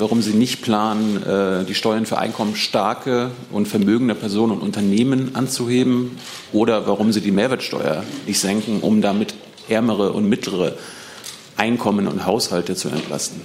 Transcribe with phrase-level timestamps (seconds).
[0.00, 6.18] warum Sie nicht planen, äh, die Steuern für einkommensstarke und vermögende Personen und Unternehmen anzuheben
[6.52, 9.34] oder warum Sie die Mehrwertsteuer nicht senken, um damit
[9.68, 10.74] ärmere und mittlere
[11.56, 13.42] Einkommen und Haushalte zu entlasten.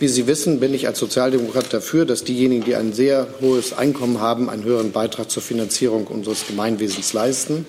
[0.00, 4.20] Wie Sie wissen, bin ich als Sozialdemokrat dafür, dass diejenigen, die ein sehr hohes Einkommen
[4.20, 7.66] haben, einen höheren Beitrag zur Finanzierung unseres Gemeinwesens leisten.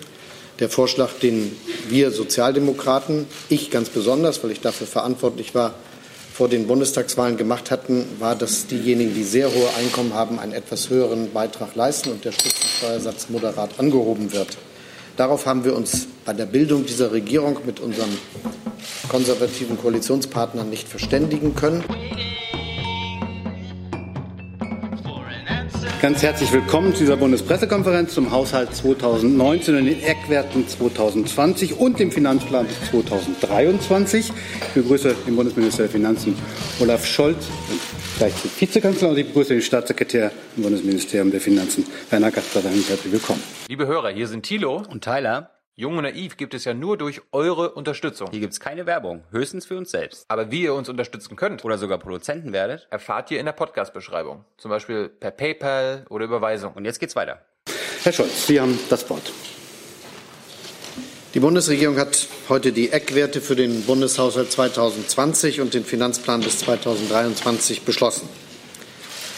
[0.60, 1.56] Der Vorschlag, den
[1.88, 5.74] wir Sozialdemokraten, ich ganz besonders, weil ich dafür verantwortlich war,
[6.40, 10.90] vor den Bundestagswahlen gemacht hatten, war, dass diejenigen, die sehr hohe Einkommen haben, einen etwas
[10.90, 14.58] höheren Beitrag leisten und der Spitzensteuersatz moderat angehoben wird.
[15.18, 18.18] Darauf haben wir uns bei der Bildung dieser Regierung mit unseren
[19.10, 21.84] konservativen Koalitionspartnern nicht verständigen können.
[26.02, 32.09] Ganz herzlich willkommen zu dieser Bundespressekonferenz zum Haushalt 2019 und den Eckwerten 2020 und dem
[32.09, 34.30] Finanzplan bis 2023.
[34.30, 36.38] Ich begrüße den Bundesminister der Finanzen
[36.80, 37.81] Olaf Scholz und
[38.17, 42.62] gleich den Vizekanzler und ich begrüße den Staatssekretär im Bundesministerium der Finanzen Werner Kasper.
[42.62, 43.43] Herzlich willkommen.
[43.68, 45.49] Liebe Hörer, hier sind Thilo und Tyler.
[45.80, 48.27] Jung und Naiv gibt es ja nur durch eure Unterstützung.
[48.32, 50.26] Hier gibt es keine Werbung, höchstens für uns selbst.
[50.27, 54.44] Aber wie ihr uns unterstützen könnt oder sogar Produzenten werdet, erfahrt ihr in der Podcast-Beschreibung.
[54.58, 56.74] Zum Beispiel per PayPal oder Überweisung.
[56.74, 57.46] Und jetzt geht's weiter.
[58.04, 59.32] Herr Scholz, Sie haben das Wort.
[61.34, 67.84] Die Bundesregierung hat heute die Eckwerte für den Bundeshaushalt 2020 und den Finanzplan bis 2023
[67.84, 68.28] beschlossen.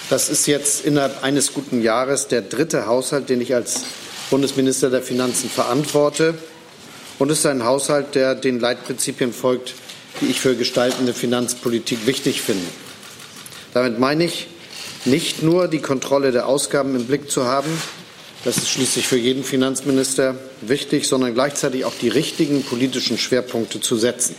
[0.10, 3.86] Das ist jetzt innerhalb eines guten Jahres der dritte Haushalt, den ich als
[4.32, 6.34] Bundesminister der Finanzen verantworte.
[7.20, 9.76] Und ist ein Haushalt, der den Leitprinzipien folgt,
[10.20, 12.66] die ich für gestaltende Finanzpolitik wichtig finde.
[13.76, 14.48] Damit meine ich,
[15.06, 17.70] nicht nur die Kontrolle der Ausgaben im Blick zu haben,
[18.44, 23.98] das ist schließlich für jeden Finanzminister wichtig, sondern gleichzeitig auch die richtigen politischen Schwerpunkte zu
[23.98, 24.36] setzen.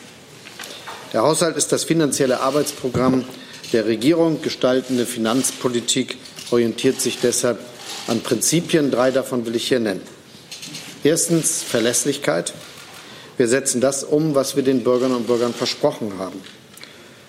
[1.13, 3.25] Der Haushalt ist das finanzielle Arbeitsprogramm
[3.73, 4.43] der Regierung.
[4.43, 6.17] Gestaltende Finanzpolitik
[6.51, 7.59] orientiert sich deshalb
[8.07, 8.91] an Prinzipien.
[8.91, 10.03] Drei davon will ich hier nennen.
[11.05, 12.53] Erstens Verlässlichkeit.
[13.37, 16.41] Wir setzen das um, was wir den Bürgerinnen und Bürgern versprochen haben.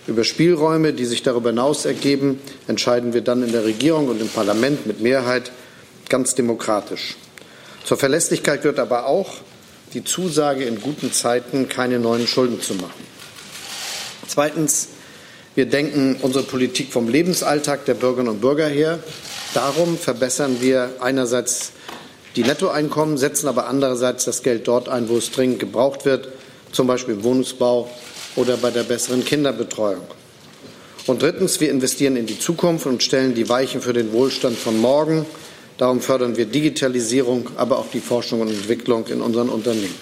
[0.05, 4.27] Über Spielräume, die sich darüber hinaus ergeben, entscheiden wir dann in der Regierung und im
[4.27, 5.51] Parlament mit Mehrheit
[6.09, 7.15] ganz demokratisch.
[7.85, 9.35] Zur Verlässlichkeit gehört aber auch
[9.93, 13.13] die Zusage, in guten Zeiten keine neuen Schulden zu machen.
[14.27, 14.89] Zweitens,
[15.55, 18.99] wir denken unsere Politik vom Lebensalltag der Bürgerinnen und Bürger her.
[19.53, 21.73] Darum verbessern wir einerseits
[22.35, 26.29] die Nettoeinkommen, setzen aber andererseits das Geld dort ein, wo es dringend gebraucht wird,
[26.71, 27.87] zum Beispiel im Wohnungsbau
[28.35, 30.01] oder bei der besseren Kinderbetreuung.
[31.05, 34.79] Und drittens, wir investieren in die Zukunft und stellen die Weichen für den Wohlstand von
[34.79, 35.25] morgen.
[35.77, 39.95] Darum fördern wir Digitalisierung, aber auch die Forschung und Entwicklung in unseren Unternehmen.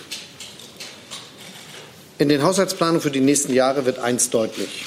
[2.19, 4.85] In den Haushaltsplanungen für die nächsten Jahre wird eins deutlich.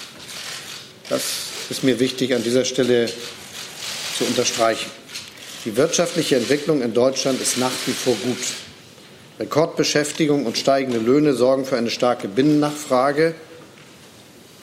[1.09, 1.23] Das
[1.69, 3.11] ist mir wichtig an dieser Stelle
[4.17, 4.91] zu unterstreichen.
[5.65, 8.39] Die wirtschaftliche Entwicklung in Deutschland ist nach wie vor gut.
[9.39, 13.35] Rekordbeschäftigung und steigende Löhne sorgen für eine starke Binnennachfrage.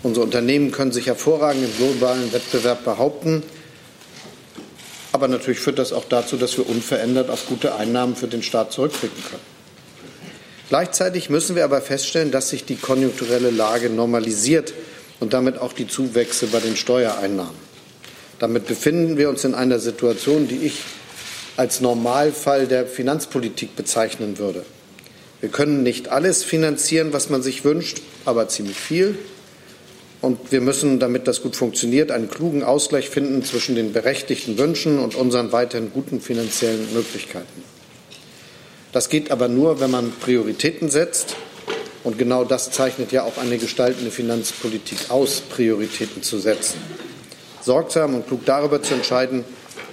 [0.01, 3.43] Unsere Unternehmen können sich hervorragend im globalen Wettbewerb behaupten.
[5.11, 8.71] Aber natürlich führt das auch dazu, dass wir unverändert auf gute Einnahmen für den Staat
[8.71, 9.43] zurückblicken können.
[10.69, 14.73] Gleichzeitig müssen wir aber feststellen, dass sich die konjunkturelle Lage normalisiert
[15.21, 17.71] und damit auch die Zuwächse bei den Steuereinnahmen.
[18.39, 20.81] Damit befinden wir uns in einer Situation, die ich
[21.55, 24.65] als Normalfall der Finanzpolitik bezeichnen würde.
[25.39, 29.17] Wir können nicht alles finanzieren, was man sich wünscht, aber ziemlich viel.
[30.21, 34.99] Und wir müssen, damit das gut funktioniert, einen klugen Ausgleich finden zwischen den berechtigten Wünschen
[34.99, 37.63] und unseren weiterhin guten finanziellen Möglichkeiten.
[38.91, 41.35] Das geht aber nur, wenn man Prioritäten setzt.
[42.03, 46.79] Und genau das zeichnet ja auch eine gestaltende Finanzpolitik aus, Prioritäten zu setzen
[47.63, 49.43] sorgsam und klug darüber zu entscheiden,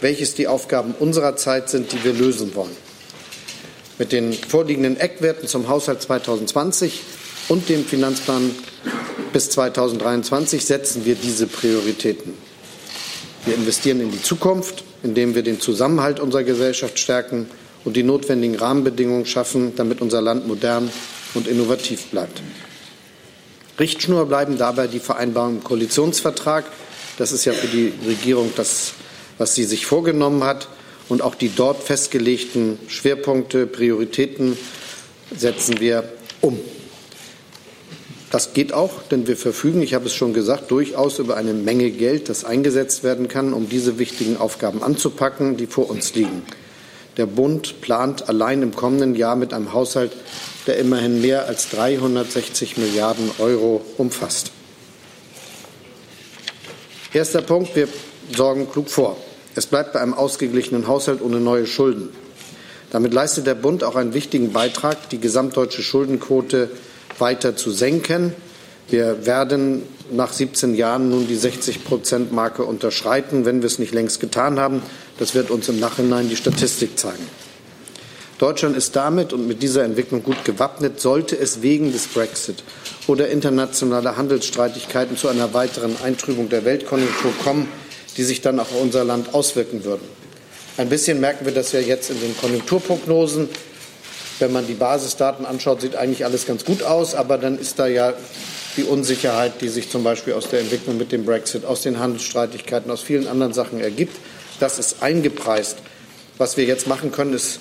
[0.00, 2.76] welches die Aufgaben unserer Zeit sind, die wir lösen wollen.
[3.98, 7.02] Mit den vorliegenden Eckwerten zum Haushalt 2020
[7.48, 8.54] und dem Finanzplan
[9.32, 12.34] bis 2023 setzen wir diese Prioritäten.
[13.44, 17.48] Wir investieren in die Zukunft, indem wir den Zusammenhalt unserer Gesellschaft stärken
[17.84, 20.90] und die notwendigen Rahmenbedingungen schaffen, damit unser Land modern
[21.34, 22.42] und innovativ bleibt.
[23.78, 26.64] Richtschnur bleiben dabei die Vereinbarungen im Koalitionsvertrag
[27.18, 28.92] das ist ja für die Regierung das,
[29.38, 30.68] was sie sich vorgenommen hat.
[31.08, 34.56] Und auch die dort festgelegten Schwerpunkte, Prioritäten
[35.36, 36.04] setzen wir
[36.40, 36.58] um.
[38.30, 41.90] Das geht auch, denn wir verfügen, ich habe es schon gesagt, durchaus über eine Menge
[41.90, 46.42] Geld, das eingesetzt werden kann, um diese wichtigen Aufgaben anzupacken, die vor uns liegen.
[47.16, 50.12] Der Bund plant allein im kommenden Jahr mit einem Haushalt,
[50.68, 54.52] der immerhin mehr als 360 Milliarden Euro umfasst.
[57.12, 57.88] Erster Punkt, wir
[58.36, 59.16] sorgen klug vor.
[59.54, 62.10] Es bleibt bei einem ausgeglichenen Haushalt ohne neue Schulden.
[62.90, 66.70] Damit leistet der Bund auch einen wichtigen Beitrag, die gesamtdeutsche Schuldenquote
[67.18, 68.34] weiter zu senken.
[68.88, 74.60] Wir werden nach 17 Jahren nun die 60-Prozent-Marke unterschreiten, wenn wir es nicht längst getan
[74.60, 74.82] haben.
[75.18, 77.26] Das wird uns im Nachhinein die Statistik zeigen.
[78.38, 82.62] Deutschland ist damit und mit dieser Entwicklung gut gewappnet, sollte es wegen des Brexit
[83.08, 87.68] oder internationaler Handelsstreitigkeiten zu einer weiteren Eintrübung der Weltkonjunktur kommen,
[88.16, 90.06] die sich dann auch auf unser Land auswirken würden.
[90.76, 93.48] Ein bisschen merken wir das ja jetzt in den Konjunkturprognosen.
[94.38, 97.88] Wenn man die Basisdaten anschaut, sieht eigentlich alles ganz gut aus, aber dann ist da
[97.88, 98.14] ja
[98.76, 102.88] die Unsicherheit, die sich zum Beispiel aus der Entwicklung mit dem Brexit, aus den Handelsstreitigkeiten,
[102.92, 104.16] aus vielen anderen Sachen ergibt.
[104.60, 105.78] Das ist eingepreist.
[106.36, 107.58] Was wir jetzt machen können, ist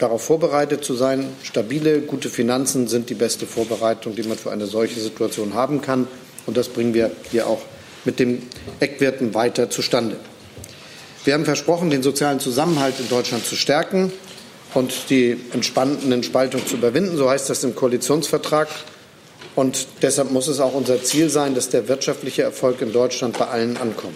[0.00, 1.28] darauf vorbereitet zu sein.
[1.42, 6.08] Stabile, gute Finanzen sind die beste Vorbereitung, die man für eine solche Situation haben kann.
[6.46, 7.60] Und das bringen wir hier auch
[8.04, 8.42] mit den
[8.80, 10.16] Eckwerten weiter zustande.
[11.24, 14.10] Wir haben versprochen, den sozialen Zusammenhalt in Deutschland zu stärken
[14.72, 17.16] und die entspannenden Spaltung zu überwinden.
[17.16, 18.68] So heißt das im Koalitionsvertrag.
[19.54, 23.48] Und deshalb muss es auch unser Ziel sein, dass der wirtschaftliche Erfolg in Deutschland bei
[23.48, 24.14] allen ankommt.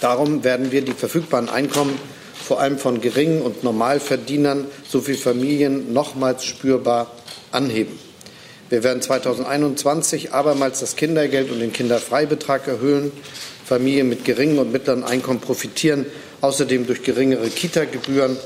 [0.00, 1.98] Darum werden wir die verfügbaren Einkommen
[2.44, 7.10] vor allem von geringen und Normalverdienern sowie Familien nochmals spürbar
[7.52, 7.98] anheben.
[8.68, 13.12] Wir werden 2021 abermals das Kindergeld und den Kinderfreibetrag erhöhen.
[13.64, 16.04] Familien mit geringen und mittleren Einkommen profitieren
[16.42, 18.36] außerdem durch geringere Kita-Gebühren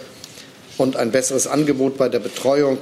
[0.77, 2.79] und ein besseres Angebot bei der Betreuung.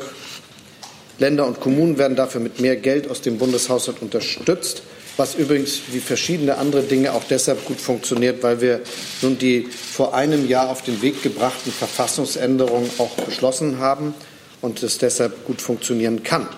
[1.18, 4.82] Länder und Kommunen werden dafür mit mehr Geld aus dem Bundeshaushalt unterstützt
[5.16, 8.80] was übrigens wie verschiedene andere Dinge auch deshalb gut funktioniert, weil wir
[9.22, 14.14] nun die vor einem Jahr auf den Weg gebrachten Verfassungsänderungen auch beschlossen haben
[14.60, 16.48] und es deshalb gut funktionieren kann.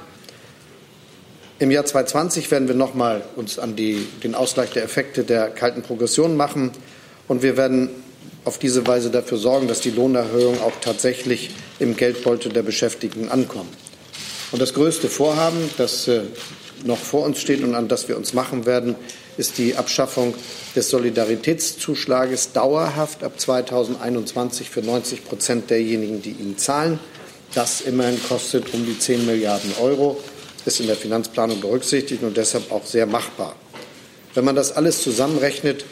[1.60, 5.48] Im Jahr 2020 werden wir noch mal uns an die, den Ausgleich der Effekte der
[5.50, 6.70] kalten Progression machen
[7.26, 7.90] und wir werden
[8.44, 13.68] auf diese Weise dafür sorgen, dass die Lohnerhöhungen auch tatsächlich im Geldbeutel der Beschäftigten ankommen.
[14.52, 16.22] Und das größte Vorhaben, das äh,
[16.84, 18.94] noch vor uns steht und an das wir uns machen werden,
[19.36, 20.34] ist die Abschaffung
[20.74, 26.98] des Solidaritätszuschlages dauerhaft ab 2021 für 90 Prozent derjenigen, die ihn zahlen.
[27.54, 30.20] Das immerhin kostet um die 10 Milliarden Euro,
[30.64, 33.56] ist in der Finanzplanung berücksichtigt und deshalb auch sehr machbar.
[34.34, 35.84] Wenn man das alles zusammenrechnet,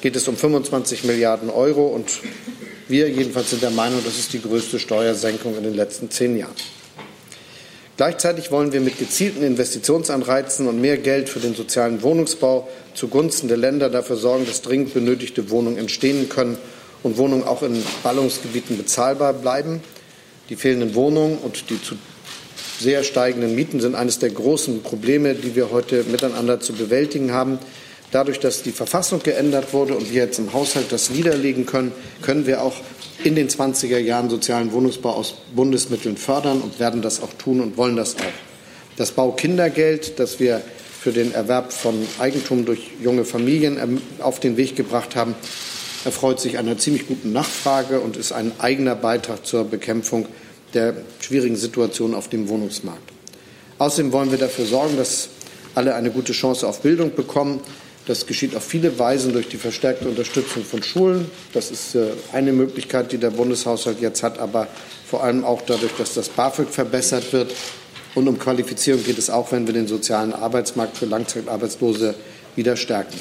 [0.00, 2.08] geht es um 25 Milliarden Euro und
[2.88, 6.54] wir jedenfalls sind der Meinung, das ist die größte Steuersenkung in den letzten zehn Jahren.
[8.02, 13.56] Gleichzeitig wollen wir mit gezielten Investitionsanreizen und mehr Geld für den sozialen Wohnungsbau zugunsten der
[13.56, 16.58] Länder dafür sorgen, dass dringend benötigte Wohnungen entstehen können
[17.04, 19.84] und Wohnungen auch in Ballungsgebieten bezahlbar bleiben.
[20.48, 21.94] Die fehlenden Wohnungen und die zu
[22.80, 27.60] sehr steigenden Mieten sind eines der großen Probleme, die wir heute miteinander zu bewältigen haben.
[28.12, 32.46] Dadurch, dass die Verfassung geändert wurde und wir jetzt im Haushalt das niederlegen können, können
[32.46, 32.74] wir auch
[33.24, 37.78] in den 20er Jahren sozialen Wohnungsbau aus Bundesmitteln fördern und werden das auch tun und
[37.78, 38.96] wollen das auch.
[38.96, 40.60] Das Baukindergeld, das wir
[41.00, 45.34] für den Erwerb von Eigentum durch junge Familien ähm, auf den Weg gebracht haben,
[46.04, 50.26] erfreut sich einer ziemlich guten Nachfrage und ist ein eigener Beitrag zur Bekämpfung
[50.74, 53.10] der schwierigen Situation auf dem Wohnungsmarkt.
[53.78, 55.30] Außerdem wollen wir dafür sorgen, dass
[55.74, 57.60] alle eine gute Chance auf Bildung bekommen.
[58.06, 61.30] Das geschieht auf viele Weisen durch die verstärkte Unterstützung von Schulen.
[61.52, 64.66] Das ist äh, eine Möglichkeit, die der Bundeshaushalt jetzt hat, aber
[65.06, 67.54] vor allem auch dadurch, dass das BAföG verbessert wird.
[68.14, 72.14] Und um Qualifizierung geht es auch, wenn wir den sozialen Arbeitsmarkt für Langzeitarbeitslose
[72.56, 73.18] wieder stärken.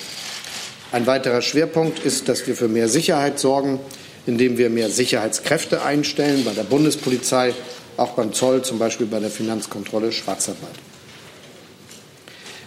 [0.91, 3.79] Ein weiterer Schwerpunkt ist, dass wir für mehr Sicherheit sorgen,
[4.25, 7.53] indem wir mehr Sicherheitskräfte einstellen bei der Bundespolizei,
[7.98, 10.75] auch beim Zoll, zum Beispiel bei der Finanzkontrolle Schwarzarbeit.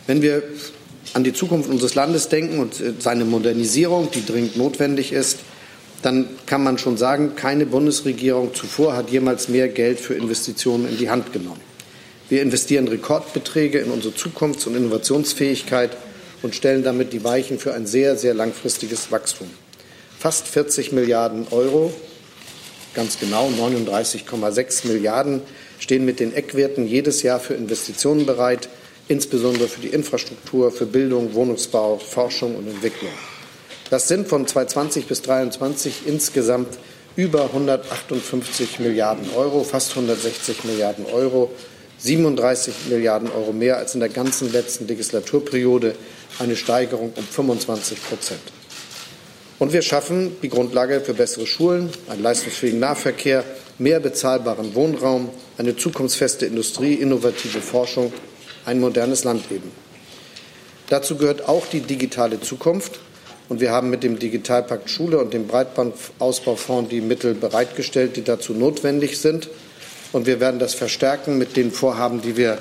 [0.06, 0.42] Wenn wir
[1.14, 5.38] an die Zukunft unseres Landes denken und äh, seine Modernisierung, die dringend notwendig ist,
[6.02, 10.98] dann kann man schon sagen, keine Bundesregierung zuvor hat jemals mehr Geld für Investitionen in
[10.98, 11.60] die Hand genommen.
[12.28, 15.96] Wir investieren Rekordbeträge in unsere Zukunfts- und Innovationsfähigkeit
[16.42, 19.48] und stellen damit die Weichen für ein sehr, sehr langfristiges Wachstum.
[20.18, 21.92] Fast 40 Milliarden Euro,
[22.94, 25.42] ganz genau 39,6 Milliarden,
[25.78, 28.68] stehen mit den Eckwerten jedes Jahr für Investitionen bereit,
[29.08, 33.12] insbesondere für die Infrastruktur, für Bildung, Wohnungsbau, Forschung und Entwicklung.
[33.90, 36.78] Das sind von 2020 bis 2023 insgesamt
[37.16, 41.50] über 158 Milliarden Euro, fast 160 Milliarden Euro,
[41.98, 45.94] 37 Milliarden Euro mehr als in der ganzen letzten Legislaturperiode,
[46.38, 48.40] eine Steigerung um 25 Prozent.
[49.58, 53.44] Und wir schaffen die Grundlage für bessere Schulen, einen leistungsfähigen Nahverkehr,
[53.78, 58.12] mehr bezahlbaren Wohnraum, eine zukunftsfeste Industrie, innovative Forschung
[58.64, 59.70] ein modernes Land leben.
[60.88, 63.00] Dazu gehört auch die digitale Zukunft.
[63.48, 68.54] Und wir haben mit dem Digitalpakt Schule und dem Breitbandausbaufonds die Mittel bereitgestellt, die dazu
[68.54, 69.48] notwendig sind.
[70.12, 72.58] Und wir werden das verstärken mit den Vorhaben, die wir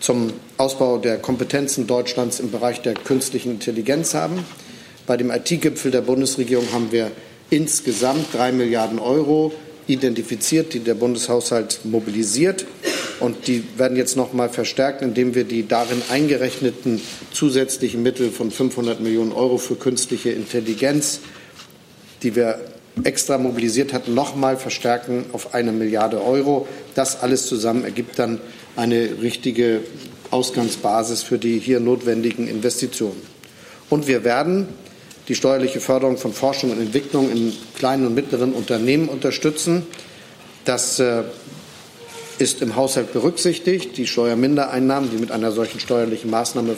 [0.00, 4.44] zum Ausbau der Kompetenzen Deutschlands im Bereich der künstlichen Intelligenz haben.
[5.06, 7.10] Bei dem IT-Gipfel der Bundesregierung haben wir
[7.50, 9.52] insgesamt drei Milliarden Euro
[9.86, 12.64] identifiziert, die der Bundeshaushalt mobilisiert.
[13.20, 17.00] Und die werden jetzt noch mal verstärkt, indem wir die darin eingerechneten
[17.32, 21.20] zusätzlichen Mittel von 500 Millionen Euro für künstliche Intelligenz,
[22.22, 22.60] die wir
[23.02, 26.68] extra mobilisiert hatten, noch mal verstärken auf eine Milliarde Euro.
[26.94, 28.40] Das alles zusammen ergibt dann
[28.76, 29.80] eine richtige
[30.30, 33.20] Ausgangsbasis für die hier notwendigen Investitionen.
[33.90, 34.68] Und wir werden
[35.28, 39.86] die steuerliche Förderung von Forschung und Entwicklung in kleinen und mittleren Unternehmen unterstützen.
[40.64, 41.22] Das äh,
[42.38, 43.96] ist im Haushalt berücksichtigt.
[43.96, 46.76] Die Steuermindereinnahmen, die mit einer solchen steuerlichen Maßnahme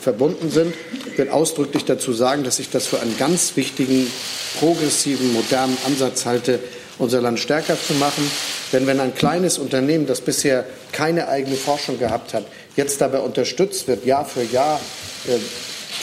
[0.00, 0.74] verbunden sind,
[1.16, 4.10] wird ausdrücklich dazu sagen, dass ich das für einen ganz wichtigen,
[4.58, 6.58] progressiven, modernen Ansatz halte,
[6.98, 8.28] unser Land stärker zu machen.
[8.72, 12.44] Denn wenn ein kleines Unternehmen, das bisher keine eigene Forschung gehabt hat,
[12.76, 14.80] jetzt dabei unterstützt wird, Jahr für Jahr
[15.26, 15.38] äh,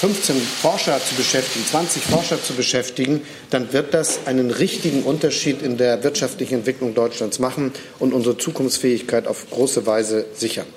[0.05, 5.77] 15 Forscher zu beschäftigen, 20 Forscher zu beschäftigen, dann wird das einen richtigen Unterschied in
[5.77, 10.67] der wirtschaftlichen Entwicklung Deutschlands machen und unsere Zukunftsfähigkeit auf große Weise sichern.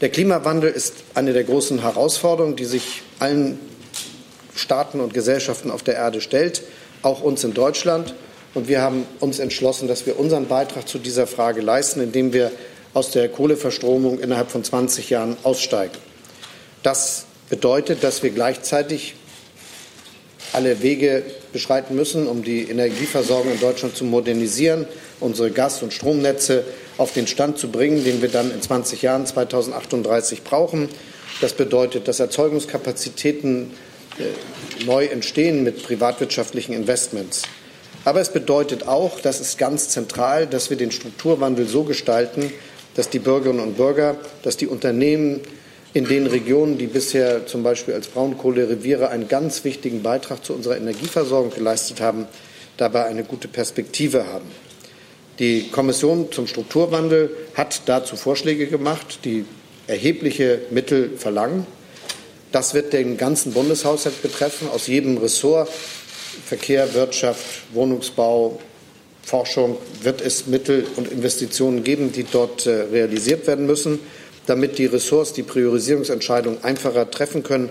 [0.00, 3.60] Der Klimawandel ist eine der großen Herausforderungen, die sich allen
[4.56, 6.62] Staaten und Gesellschaften auf der Erde stellt,
[7.02, 8.16] auch uns in Deutschland.
[8.54, 12.50] Und wir haben uns entschlossen, dass wir unseren Beitrag zu dieser Frage leisten, indem wir
[12.94, 15.94] aus der Kohleverstromung innerhalb von 20 Jahren aussteigen.
[16.82, 19.14] Das bedeutet, dass wir gleichzeitig
[20.52, 24.86] alle Wege beschreiten müssen, um die Energieversorgung in Deutschland zu modernisieren,
[25.20, 26.64] unsere Gas- und Stromnetze
[26.96, 30.88] auf den Stand zu bringen, den wir dann in 20 Jahren, 2038 brauchen.
[31.40, 33.72] Das bedeutet, dass Erzeugungskapazitäten
[34.18, 37.42] äh, neu entstehen mit privatwirtschaftlichen Investments.
[38.04, 42.52] Aber es bedeutet auch, das ist ganz zentral, dass wir den Strukturwandel so gestalten,
[42.94, 45.40] dass die Bürgerinnen und Bürger, dass die Unternehmen,
[45.94, 50.76] in den Regionen, die bisher zum Beispiel als Braunkohlereviere einen ganz wichtigen Beitrag zu unserer
[50.76, 52.26] Energieversorgung geleistet haben,
[52.76, 54.50] dabei eine gute Perspektive haben.
[55.38, 59.44] Die Kommission zum Strukturwandel hat dazu Vorschläge gemacht, die
[59.86, 61.64] erhebliche Mittel verlangen.
[62.50, 65.68] Das wird den ganzen Bundeshaushalt betreffen, aus jedem Ressort
[66.46, 68.58] Verkehr, Wirtschaft, Wohnungsbau,
[69.22, 74.00] Forschung wird es Mittel und Investitionen geben, die dort äh, realisiert werden müssen.
[74.46, 77.70] Damit die Ressorts die Priorisierungsentscheidung einfacher treffen können,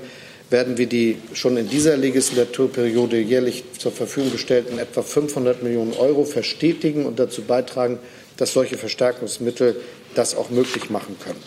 [0.50, 6.26] werden wir die schon in dieser Legislaturperiode jährlich zur Verfügung gestellten etwa 500 Millionen Euro
[6.26, 8.00] verstetigen und dazu beitragen,
[8.38, 9.76] dass solche Verstärkungsmittel
[10.16, 11.42] das auch möglich machen können.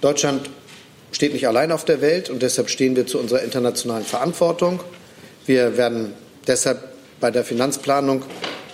[0.00, 0.48] Deutschland
[1.12, 4.80] steht nicht allein auf der Welt und deshalb stehen wir zu unserer internationalen Verantwortung.
[5.46, 6.12] Wir werden
[6.46, 6.78] deshalb
[7.20, 8.22] bei der Finanzplanung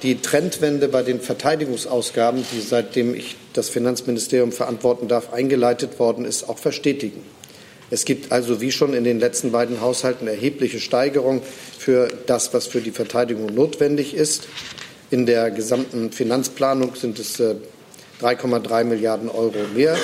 [0.05, 6.47] die Trendwende bei den Verteidigungsausgaben, die seitdem ich das Finanzministerium verantworten darf, eingeleitet worden ist,
[6.47, 7.23] auch verstetigen.
[7.91, 11.41] Es gibt also wie schon in den letzten beiden Haushalten erhebliche Steigerungen
[11.79, 14.47] für das, was für die Verteidigung notwendig ist.
[15.11, 17.43] In der gesamten Finanzplanung sind es
[18.21, 19.97] 3,3 äh, Milliarden Euro mehr.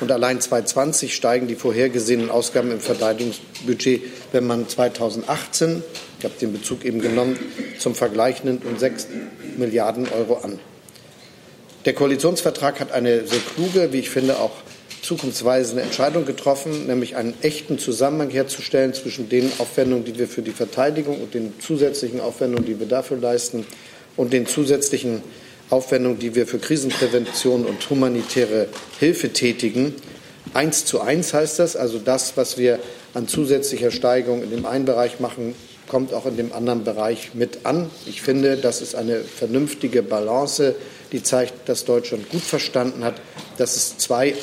[0.00, 4.02] Und allein 2020 steigen die vorhergesehenen Ausgaben im Verteidigungsbudget,
[4.32, 5.82] wenn man 2018,
[6.18, 7.38] ich habe den Bezug eben genommen,
[7.78, 9.08] zum Vergleich nimmt, um 6
[9.56, 10.58] Milliarden Euro an.
[11.84, 14.52] Der Koalitionsvertrag hat eine sehr kluge, wie ich finde, auch
[15.02, 20.52] zukunftsweisende Entscheidung getroffen, nämlich einen echten Zusammenhang herzustellen zwischen den Aufwendungen, die wir für die
[20.52, 23.66] Verteidigung und den zusätzlichen Aufwendungen, die wir dafür leisten,
[24.16, 25.22] und den zusätzlichen
[25.72, 28.68] Aufwendungen, die wir für Krisenprävention und humanitäre
[29.00, 29.94] Hilfe tätigen.
[30.54, 32.78] Eins zu eins heißt das, also das, was wir
[33.14, 35.54] an zusätzlicher Steigerung in dem einen Bereich machen,
[35.88, 37.90] kommt auch in dem anderen Bereich mit an.
[38.06, 40.74] Ich finde, das ist eine vernünftige Balance,
[41.10, 43.14] die zeigt, dass Deutschland gut verstanden hat,
[43.56, 44.34] dass es zwei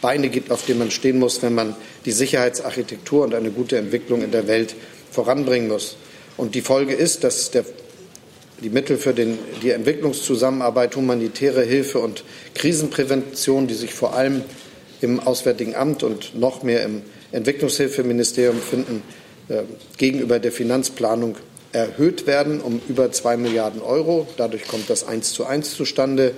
[0.00, 4.22] Beine gibt, auf denen man stehen muss, wenn man die Sicherheitsarchitektur und eine gute Entwicklung
[4.22, 4.74] in der Welt
[5.10, 5.96] voranbringen muss.
[6.36, 7.64] Und die Folge ist, dass der,
[8.62, 12.24] die Mittel für den, die Entwicklungszusammenarbeit, humanitäre Hilfe und
[12.54, 14.42] Krisenprävention, die sich vor allem
[15.00, 19.02] im Auswärtigen Amt und noch mehr im Entwicklungshilfeministerium finden,
[19.48, 19.62] äh,
[19.96, 21.36] gegenüber der Finanzplanung
[21.72, 24.26] erhöht werden um über zwei Milliarden Euro.
[24.36, 26.32] Dadurch kommt das eins zu eins zustande.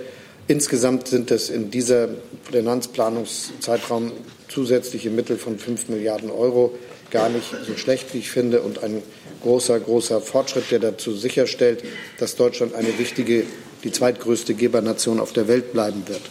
[0.48, 2.08] Insgesamt sind es in dieser
[2.50, 4.12] Finanzplanungszeitraum
[4.48, 6.76] zusätzliche Mittel von fünf Milliarden Euro.
[7.10, 9.02] Gar nicht so schlecht, wie ich finde, und ein
[9.42, 11.82] großer, großer Fortschritt, der dazu sicherstellt,
[12.18, 13.44] dass Deutschland eine wichtige,
[13.84, 16.22] die zweitgrößte Gebernation auf der Welt bleiben wird.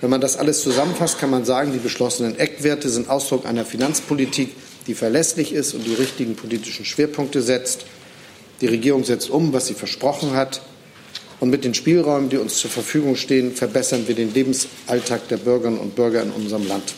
[0.00, 4.54] Wenn man das alles zusammenfasst, kann man sagen, die beschlossenen Eckwerte sind Ausdruck einer Finanzpolitik,
[4.86, 7.84] die verlässlich ist und die richtigen politischen Schwerpunkte setzt.
[8.60, 10.62] Die Regierung setzt um, was sie versprochen hat.
[11.40, 15.78] Und mit den Spielräumen, die uns zur Verfügung stehen, verbessern wir den Lebensalltag der Bürgerinnen
[15.78, 16.94] und Bürger in unserem Land.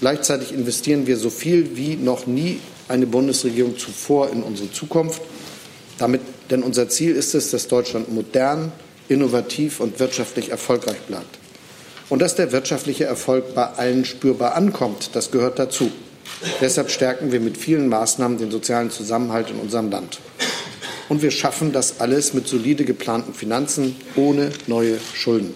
[0.00, 5.22] Gleichzeitig investieren wir so viel wie noch nie eine Bundesregierung zuvor in unsere Zukunft.
[5.98, 8.72] Damit, denn unser Ziel ist es, dass Deutschland modern,
[9.08, 11.38] innovativ und wirtschaftlich erfolgreich bleibt.
[12.08, 15.90] Und dass der wirtschaftliche Erfolg bei allen spürbar ankommt, das gehört dazu.
[16.60, 20.20] Deshalb stärken wir mit vielen Maßnahmen den sozialen Zusammenhalt in unserem Land.
[21.08, 25.54] Und wir schaffen das alles mit solide geplanten Finanzen ohne neue Schulden,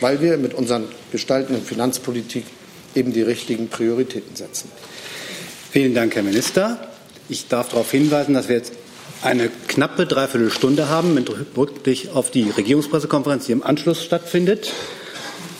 [0.00, 2.44] weil wir mit unserer gestaltenden Finanzpolitik
[2.94, 4.70] eben die richtigen Prioritäten setzen.
[5.70, 6.88] Vielen Dank, Herr Minister.
[7.28, 8.72] Ich darf darauf hinweisen, dass wir jetzt
[9.22, 14.72] eine knappe Dreiviertelstunde haben mit Rückblick auf die Regierungspressekonferenz, die im Anschluss stattfindet.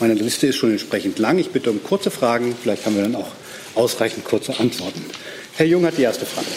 [0.00, 1.38] Meine Liste ist schon entsprechend lang.
[1.38, 2.56] Ich bitte um kurze Fragen.
[2.60, 3.30] Vielleicht haben wir dann auch
[3.74, 5.04] ausreichend kurze Antworten.
[5.54, 6.48] Herr Jung hat die erste Frage.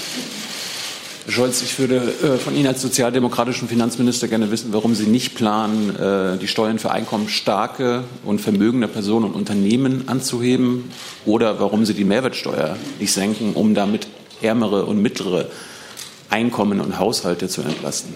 [1.25, 5.34] Herr Scholz, ich würde äh, von Ihnen als sozialdemokratischen Finanzminister gerne wissen, warum Sie nicht
[5.34, 10.91] planen, äh, die Steuern für einkommensstarke und vermögende Personen und Unternehmen anzuheben
[11.25, 14.05] oder warum Sie die Mehrwertsteuer nicht senken, um damit
[14.44, 15.48] ärmere und mittlere
[16.29, 18.13] Einkommen und Haushalte zu entlasten.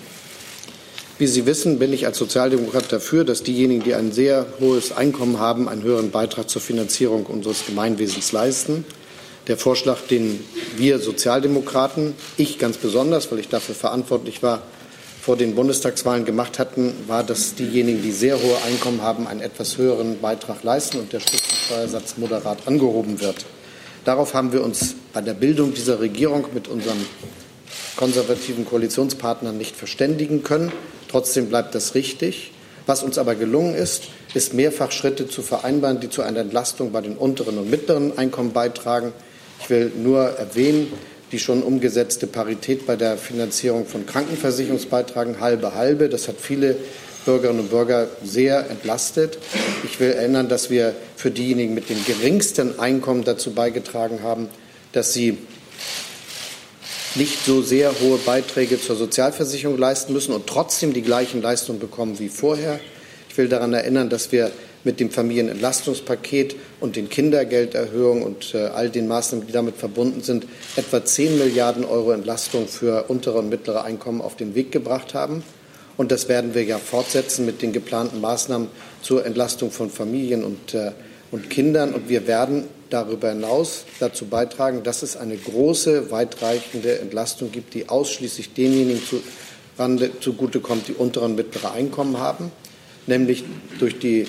[1.18, 5.40] Wie Sie wissen, bin ich als Sozialdemokrat dafür, dass diejenigen, die ein sehr hohes Einkommen
[5.40, 8.86] haben, einen höheren Beitrag zur Finanzierung unseres Gemeinwesens leisten.
[9.50, 10.46] Der Vorschlag, den
[10.78, 14.62] wir Sozialdemokraten, ich ganz besonders, weil ich dafür verantwortlich war,
[15.24, 19.80] vor den Bundestagswahlen gemacht hatten, war, dass diejenigen, die sehr hohe Einkommen haben, einen etwas
[19.80, 23.48] höheren Beitrag leisten und der Spitzensteuersatz moderat angehoben wird.
[24.06, 27.04] Darauf haben wir uns bei der Bildung dieser Regierung mit unseren
[27.96, 30.72] konservativen Koalitionspartnern nicht verständigen können.
[31.10, 32.52] Trotzdem bleibt das richtig.
[32.86, 34.04] Was uns aber gelungen ist,
[34.36, 38.54] ist mehrfach Schritte zu vereinbaren, die zu einer Entlastung bei den unteren und mittleren Einkommen
[38.54, 39.12] beitragen.
[39.62, 40.92] Ich will nur erwähnen,
[41.32, 46.10] die schon umgesetzte Parität bei der Finanzierung von Krankenversicherungsbeitragen halbe halbe.
[46.10, 46.76] Das hat viele
[47.26, 49.38] Bürgerinnen und Bürger sehr entlastet.
[49.84, 54.50] Ich will erinnern, dass wir für diejenigen mit dem geringsten Einkommen dazu beigetragen haben,
[54.94, 55.38] dass sie
[57.16, 62.20] nicht so sehr hohe Beiträge zur Sozialversicherung leisten müssen und trotzdem die gleichen Leistungen bekommen
[62.20, 62.80] wie vorher.
[63.30, 64.52] Ich will daran erinnern, dass wir
[64.84, 70.46] mit dem Familienentlastungspaket und den Kindergelderhöhungen und äh, all den Maßnahmen, die damit verbunden sind,
[70.76, 75.44] etwa 10 Milliarden Euro Entlastung für untere und mittlere Einkommen auf den Weg gebracht haben.
[75.98, 78.70] Und das werden wir ja fortsetzen mit den geplanten Maßnahmen
[79.02, 80.92] zur Entlastung von Familien und, äh,
[81.32, 81.94] und Kindern.
[81.94, 87.90] Und wir werden darüber hinaus dazu beitragen, dass es eine große, weitreichende Entlastung gibt, die
[87.90, 89.22] ausschließlich denjenigen zu,
[90.22, 92.52] zugutekommt, die untere und mittlere Einkommen haben,
[93.06, 93.44] nämlich
[93.80, 94.26] durch die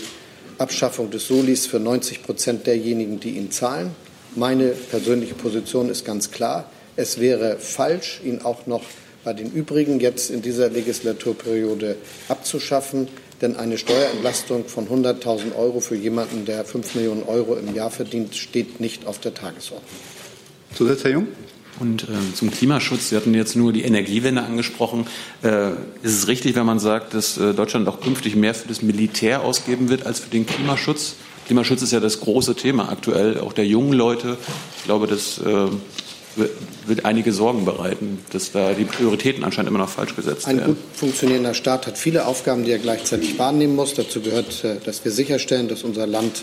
[0.61, 3.93] Abschaffung des Solis für 90 Prozent derjenigen, die ihn zahlen.
[4.37, 6.71] Meine persönliche Position ist ganz klar.
[6.97, 8.83] Es wäre falsch, ihn auch noch
[9.25, 11.97] bei den übrigen jetzt in dieser Legislaturperiode
[12.29, 13.09] abzuschaffen.
[13.41, 18.37] Denn eine Steuerentlastung von 100.000 Euro für jemanden, der 5 Millionen Euro im Jahr verdient,
[18.37, 19.89] steht nicht auf der Tagesordnung.
[20.75, 21.29] Zusatz, Herr Jung?
[21.81, 25.07] Und äh, zum Klimaschutz, Sie hatten jetzt nur die Energiewende angesprochen.
[25.43, 25.71] Äh,
[26.03, 29.43] ist es richtig, wenn man sagt, dass äh, Deutschland auch künftig mehr für das Militär
[29.43, 31.17] ausgeben wird als für den Klimaschutz?
[31.47, 34.37] Klimaschutz ist ja das große Thema aktuell, auch der jungen Leute.
[34.77, 35.67] Ich glaube, das äh,
[36.87, 40.61] wird einige Sorgen bereiten, dass da die Prioritäten anscheinend immer noch falsch gesetzt werden.
[40.61, 43.95] Ein gut funktionierender Staat hat viele Aufgaben, die er gleichzeitig wahrnehmen muss.
[43.95, 46.43] Dazu gehört, äh, dass wir sicherstellen, dass unser Land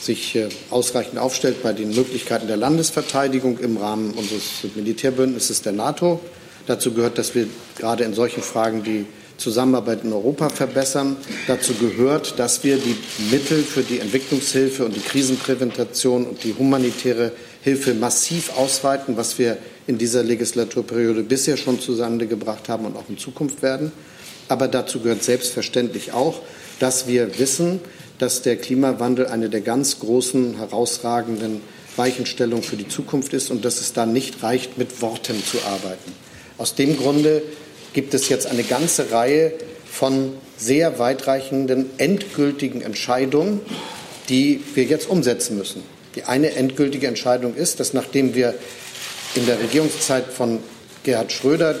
[0.00, 6.20] sich äh, ausreichend aufstellt bei den Möglichkeiten der Landesverteidigung im Rahmen unseres Militärbündnisses der NATO.
[6.66, 7.46] Dazu gehört, dass wir
[7.78, 9.06] gerade in solchen Fragen die
[9.36, 11.16] Zusammenarbeit in Europa verbessern.
[11.46, 12.96] Dazu gehört, dass wir die
[13.30, 17.32] Mittel für die Entwicklungshilfe und die Krisenprävention und die humanitäre
[17.62, 23.08] Hilfe massiv ausweiten, was wir in dieser Legislaturperiode bisher schon zustande gebracht haben und auch
[23.08, 23.92] in Zukunft werden.
[24.48, 26.40] Aber dazu gehört selbstverständlich auch,
[26.78, 27.80] dass wir wissen,
[28.18, 31.60] dass der Klimawandel eine der ganz großen, herausragenden
[31.96, 36.12] Weichenstellungen für die Zukunft ist und dass es da nicht reicht, mit Worten zu arbeiten.
[36.58, 37.42] Aus dem Grunde
[37.92, 39.52] gibt es jetzt eine ganze Reihe
[39.90, 43.60] von sehr weitreichenden, endgültigen Entscheidungen,
[44.28, 45.82] die wir jetzt umsetzen müssen.
[46.14, 48.54] Die eine endgültige Entscheidung ist, dass nachdem wir
[49.34, 50.60] in der Regierungszeit von
[51.04, 51.76] Gerhard Schröder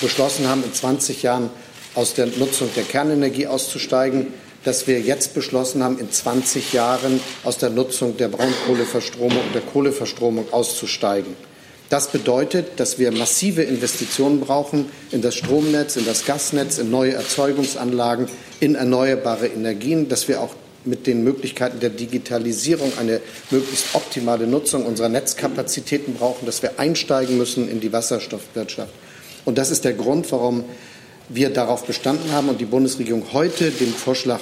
[0.00, 1.50] beschlossen haben, in 20 Jahren
[1.94, 4.28] aus der Nutzung der Kernenergie auszusteigen,
[4.64, 9.62] dass wir jetzt beschlossen haben, in 20 Jahren aus der Nutzung der Braunkohleverstromung und der
[9.62, 11.36] Kohleverstromung auszusteigen.
[11.88, 17.12] Das bedeutet, dass wir massive Investitionen brauchen in das Stromnetz, in das Gasnetz, in neue
[17.12, 18.28] Erzeugungsanlagen,
[18.60, 23.20] in erneuerbare Energien, dass wir auch mit den Möglichkeiten der Digitalisierung eine
[23.50, 28.92] möglichst optimale Nutzung unserer Netzkapazitäten brauchen, dass wir einsteigen müssen in die Wasserstoffwirtschaft.
[29.44, 30.64] Und das ist der Grund, warum
[31.32, 34.40] wir darauf bestanden haben und die Bundesregierung heute dem Vorschlag,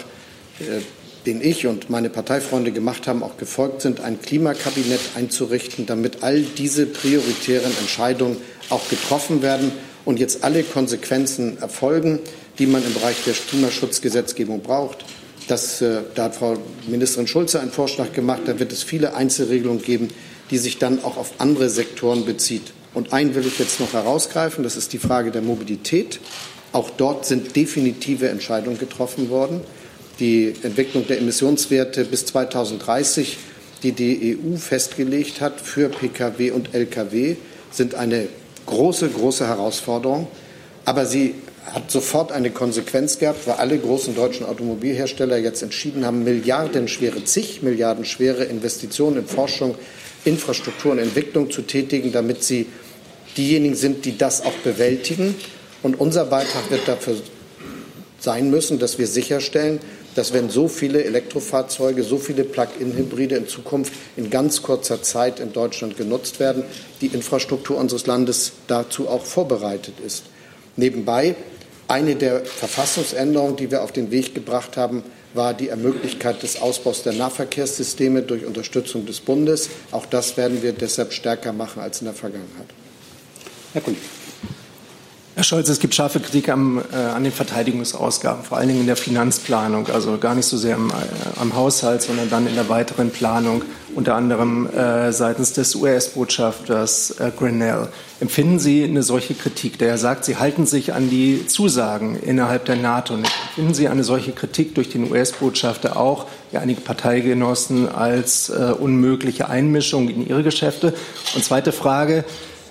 [0.61, 0.81] äh,
[1.26, 6.40] den ich und meine Parteifreunde gemacht haben, auch gefolgt sind, ein Klimakabinett einzurichten, damit all
[6.40, 8.38] diese prioritären Entscheidungen
[8.70, 9.72] auch getroffen werden
[10.05, 12.20] und jetzt alle Konsequenzen erfolgen,
[12.59, 15.05] die man im Bereich der Klimaschutzgesetzgebung braucht.
[15.48, 18.42] Das, äh, da hat Frau Ministerin Schulze einen Vorschlag gemacht.
[18.46, 20.09] Da wird es viele Einzelregelungen geben,
[20.50, 22.72] die sich dann auch auf andere Sektoren bezieht.
[22.92, 26.18] Und einen will ich jetzt noch herausgreifen, das ist die Frage der Mobilität.
[26.72, 29.61] Auch dort sind definitive Entscheidungen getroffen worden.
[30.20, 33.38] Die Entwicklung der Emissionswerte bis 2030,
[33.83, 37.37] die die EU festgelegt hat für Pkw und Lkw,
[37.70, 38.28] sind eine
[38.66, 40.28] große, große Herausforderung.
[40.85, 41.35] Aber sie
[41.66, 47.62] hat sofort eine Konsequenz gehabt, weil alle großen deutschen Automobilhersteller jetzt entschieden haben, milliardenschwere, zig
[47.62, 49.74] Milliarden schwere Investitionen in Forschung,
[50.24, 52.66] Infrastruktur und Entwicklung zu tätigen, damit sie
[53.37, 55.35] diejenigen sind, die das auch bewältigen.
[55.83, 57.16] Und unser Beitrag wird dafür
[58.19, 59.81] sein müssen, dass wir sicherstellen,
[60.14, 65.53] dass wenn so viele Elektrofahrzeuge, so viele Plug-in-Hybride in Zukunft in ganz kurzer Zeit in
[65.53, 66.64] Deutschland genutzt werden,
[67.01, 70.25] die Infrastruktur unseres Landes dazu auch vorbereitet ist.
[70.77, 71.37] Nebenbei,
[71.88, 77.03] eine der Verfassungsänderungen, die wir auf den Weg gebracht haben, war die Ermöglichkeit des Ausbaus
[77.05, 79.71] der Nahverkehrssysteme durch Unterstützung des Bundes.
[79.93, 82.66] Auch das werden wir deshalb stärker machen als in der Vergangenheit.
[83.73, 84.19] Herr Kollege.
[85.40, 88.87] Herr Scholz, es gibt scharfe Kritik am, äh, an den Verteidigungsausgaben, vor allen Dingen in
[88.87, 92.68] der Finanzplanung, also gar nicht so sehr am, äh, am Haushalt, sondern dann in der
[92.68, 93.62] weiteren Planung,
[93.94, 97.88] unter anderem äh, seitens des US-Botschafters äh, Grinnell.
[98.20, 102.76] Empfinden Sie eine solche Kritik, der sagt, Sie halten sich an die Zusagen innerhalb der
[102.76, 103.14] NATO?
[103.14, 109.48] Empfinden Sie eine solche Kritik durch den US-Botschafter auch, wie einige Parteigenossen, als äh, unmögliche
[109.48, 110.92] Einmischung in Ihre Geschäfte?
[111.35, 112.26] Und zweite Frage,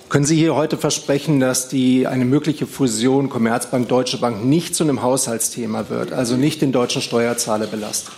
[0.09, 5.03] können Sie hier heute versprechen, dass die, eine mögliche Fusion Commerzbank-Deutsche Bank nicht zu einem
[5.03, 8.13] Haushaltsthema wird, also nicht den deutschen Steuerzahler belastet?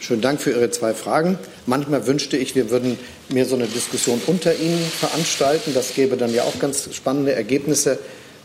[0.00, 1.38] Schönen Dank für Ihre zwei Fragen.
[1.66, 2.98] Manchmal wünschte ich, wir würden
[3.28, 5.74] mehr so eine Diskussion unter Ihnen veranstalten.
[5.74, 7.98] Das gäbe dann ja auch ganz spannende Ergebnisse.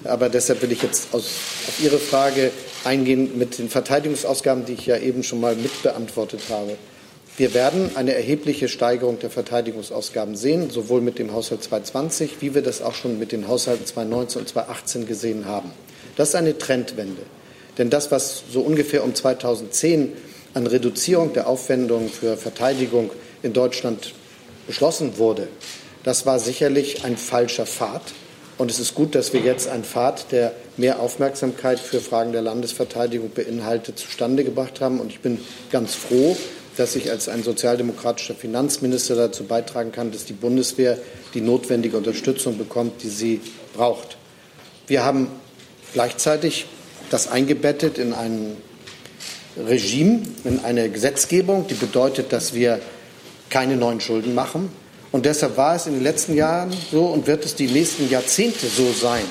[0.03, 1.31] Aber deshalb will ich jetzt aus,
[1.67, 2.51] auf Ihre Frage
[2.83, 6.77] eingehen mit den Verteidigungsausgaben, die ich ja eben schon mal mitbeantwortet habe.
[7.37, 12.63] Wir werden eine erhebliche Steigerung der Verteidigungsausgaben sehen, sowohl mit dem Haushalt 2020, wie wir
[12.63, 15.71] das auch schon mit den Haushalten 2019 und 2018 gesehen haben.
[16.15, 17.21] Das ist eine Trendwende.
[17.77, 20.13] Denn das, was so ungefähr um 2010
[20.55, 23.11] an Reduzierung der Aufwendungen für Verteidigung
[23.43, 24.15] in Deutschland
[24.65, 25.47] beschlossen wurde,
[26.03, 28.01] das war sicherlich ein falscher Pfad.
[28.57, 32.41] Und es ist gut, dass wir jetzt einen Pfad, der mehr Aufmerksamkeit für Fragen der
[32.41, 34.99] Landesverteidigung beinhaltet, zustande gebracht haben.
[34.99, 36.35] Und ich bin ganz froh,
[36.77, 40.97] dass ich als ein sozialdemokratischer Finanzminister dazu beitragen kann, dass die Bundeswehr
[41.33, 43.41] die notwendige Unterstützung bekommt, die sie
[43.75, 44.17] braucht.
[44.85, 45.27] Wir haben
[45.93, 46.67] gleichzeitig
[47.09, 48.57] das eingebettet in ein
[49.67, 52.79] Regime, in eine Gesetzgebung, die bedeutet, dass wir
[53.49, 54.69] keine neuen Schulden machen.
[55.11, 58.67] Und deshalb war es in den letzten Jahren so und wird es die nächsten Jahrzehnte
[58.67, 59.23] so sein,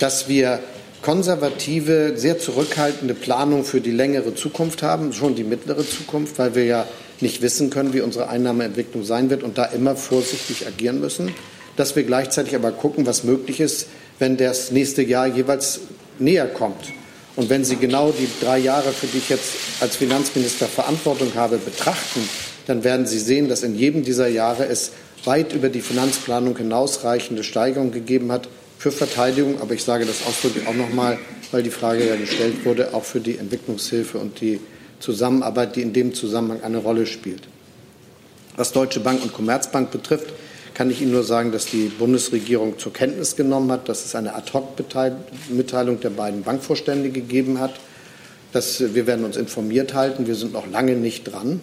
[0.00, 0.60] dass wir
[1.02, 6.64] konservative, sehr zurückhaltende Planung für die längere Zukunft haben, schon die mittlere Zukunft, weil wir
[6.64, 6.86] ja
[7.20, 11.32] nicht wissen können, wie unsere Einnahmeentwicklung sein wird und da immer vorsichtig agieren müssen.
[11.76, 13.86] Dass wir gleichzeitig aber gucken, was möglich ist,
[14.18, 15.80] wenn das nächste Jahr jeweils
[16.18, 16.92] näher kommt.
[17.36, 21.58] Und wenn Sie genau die drei Jahre, für die ich jetzt als Finanzminister Verantwortung habe,
[21.58, 22.28] betrachten,
[22.66, 24.90] dann werden Sie sehen, dass in jedem dieser Jahre es
[25.24, 30.66] weit über die Finanzplanung hinausreichende Steigerungen gegeben hat, für Verteidigung, aber ich sage das ausdrücklich
[30.68, 31.18] auch noch mal,
[31.50, 34.60] weil die Frage ja gestellt wurde, auch für die Entwicklungshilfe und die
[35.00, 37.48] Zusammenarbeit, die in dem Zusammenhang eine Rolle spielt.
[38.56, 40.32] Was Deutsche Bank und Commerzbank betrifft,
[40.74, 44.36] kann ich Ihnen nur sagen, dass die Bundesregierung zur Kenntnis genommen hat, dass es eine
[44.36, 47.74] Ad-hoc-Mitteilung der beiden Bankvorstände gegeben hat.
[48.52, 50.26] Dass wir werden uns informiert halten.
[50.26, 51.60] Wir sind noch lange nicht dran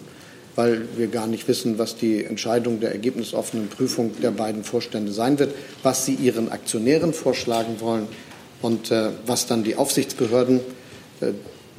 [0.56, 5.38] weil wir gar nicht wissen, was die Entscheidung der ergebnisoffenen Prüfung der beiden Vorstände sein
[5.38, 8.08] wird, was sie ihren Aktionären vorschlagen wollen
[8.62, 10.60] und äh, was dann die Aufsichtsbehörden,
[11.20, 11.32] äh,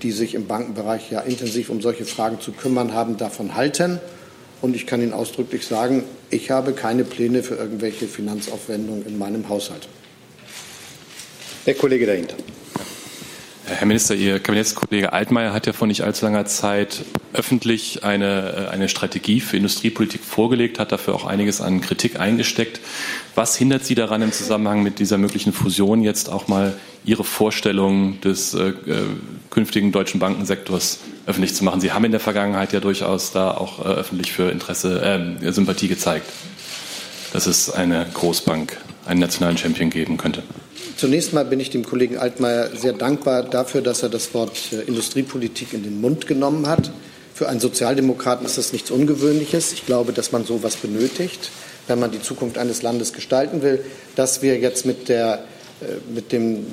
[0.03, 3.99] die sich im Bankenbereich ja intensiv um solche Fragen zu kümmern haben, davon halten.
[4.61, 9.49] Und ich kann Ihnen ausdrücklich sagen, ich habe keine Pläne für irgendwelche Finanzaufwendungen in meinem
[9.49, 9.87] Haushalt.
[11.65, 12.35] Der Kollege dahinter.
[13.69, 17.03] Herr Minister, Ihr Kabinettskollege Altmaier hat ja vor nicht allzu langer Zeit
[17.33, 22.79] öffentlich eine, äh, eine Strategie für Industriepolitik vorgelegt, hat dafür auch einiges an Kritik eingesteckt.
[23.35, 28.21] Was hindert Sie daran, im Zusammenhang mit dieser möglichen Fusion jetzt auch mal Ihre Vorstellung
[28.21, 28.71] des äh,
[29.49, 31.81] künftigen deutschen Bankensektors öffentlich zu machen.
[31.81, 35.89] Sie haben in der Vergangenheit ja durchaus da auch äh, öffentlich für Interesse, äh, Sympathie
[35.89, 36.25] gezeigt,
[37.33, 40.41] dass es eine Großbank, einen nationalen Champion geben könnte.
[40.97, 44.81] Zunächst mal bin ich dem Kollegen Altmaier sehr dankbar dafür, dass er das Wort äh,
[44.81, 46.91] Industriepolitik in den Mund genommen hat.
[47.35, 49.73] Für einen Sozialdemokraten ist das nichts Ungewöhnliches.
[49.73, 51.51] Ich glaube, dass man sowas benötigt,
[51.85, 53.85] wenn man die Zukunft eines Landes gestalten will.
[54.15, 55.45] Dass wir jetzt mit der,
[55.81, 56.65] äh, mit dem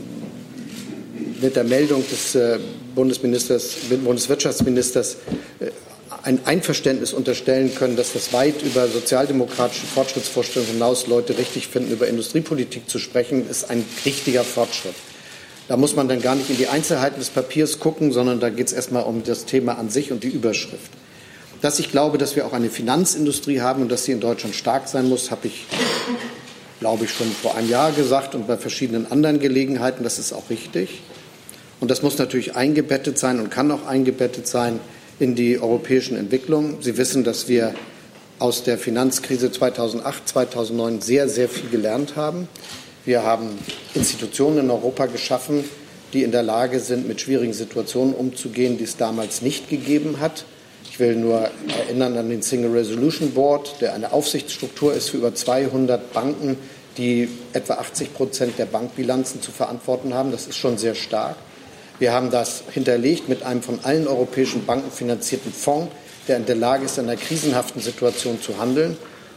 [1.43, 2.59] mit der Meldung des äh,
[2.95, 5.19] Bundesministers, Bundeswirtschaftsministers
[6.25, 12.09] ein Einverständnis unterstellen können, dass das weit über sozialdemokratische Fortschrittsvorstellungen hinaus Leute richtig finden, über
[12.09, 14.95] Industriepolitik zu sprechen, ist ein richtiger Fortschritt.
[15.69, 18.69] Da muss man dann gar nicht in die Einzelheiten des Papiers gucken, sondern da geht
[18.69, 20.91] es erstmal um das Thema an sich und die Überschrift.
[21.61, 24.89] Dass ich glaube, dass wir auch eine Finanzindustrie haben und dass sie in Deutschland stark
[24.89, 25.67] sein muss, habe ich,
[26.81, 30.05] glaube ich, schon vor einem Jahr gesagt und bei verschiedenen anderen Gelegenheiten.
[30.05, 31.03] Das ist auch richtig.
[31.81, 34.81] Und das muss natürlich eingebettet sein und kann auch eingebettet sein
[35.19, 36.79] in die europäischen Entwicklungen.
[36.81, 37.75] Sie wissen, dass wir
[38.39, 42.49] aus der Finanzkrise 2008, 2009 sehr, sehr viel gelernt haben.
[43.05, 43.51] Wir haben
[43.95, 45.65] Institutionen in Europa geschaffen,
[46.13, 50.45] die in der Lage sind, mit schwierigen Situationen umzugehen, die es damals nicht gegeben hat.
[50.91, 55.35] Ich will nur erinnern an den Single Resolution Board, der eine Aufsichtsstruktur ist für über
[55.35, 56.57] 200 Banken,
[56.97, 60.31] die etwa 80 Prozent der Bankbilanzen zu verantworten haben.
[60.31, 61.37] Das ist schon sehr stark.
[61.99, 65.93] Wir haben das hinterlegt mit einem von allen europäischen Banken finanzierten Fonds,
[66.27, 68.97] der in der Lage ist, in einer krisenhaften Situation zu handeln.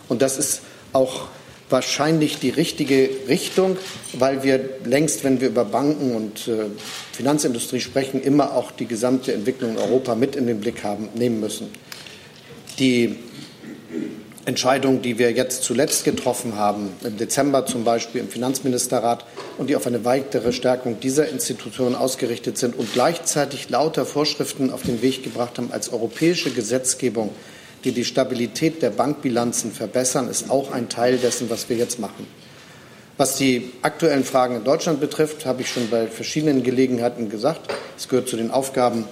[0.09, 0.61] Und das ist
[0.93, 1.27] auch
[1.69, 3.77] wahrscheinlich die richtige Richtung,
[4.13, 6.65] weil wir längst, wenn wir über Banken und äh,
[7.11, 11.39] Finanzindustrie sprechen, immer auch die gesamte Entwicklung in Europa mit in den Blick haben, nehmen
[11.39, 11.69] müssen.
[12.79, 13.17] Die
[14.47, 19.25] Entscheidungen, die wir jetzt zuletzt getroffen haben, im Dezember zum Beispiel im Finanzministerrat
[19.57, 24.83] und die auf eine weitere Stärkung dieser Institutionen ausgerichtet sind und gleichzeitig lauter Vorschriften auf
[24.83, 27.31] den Weg gebracht haben als europäische Gesetzgebung,
[27.83, 32.25] die die Stabilität der Bankbilanzen verbessern, ist auch ein Teil dessen, was wir jetzt machen.
[33.17, 37.69] Was die aktuellen Fragen in Deutschland betrifft, habe ich schon bei verschiedenen Gelegenheiten gesagt.
[37.97, 39.03] Es gehört zu den Aufgaben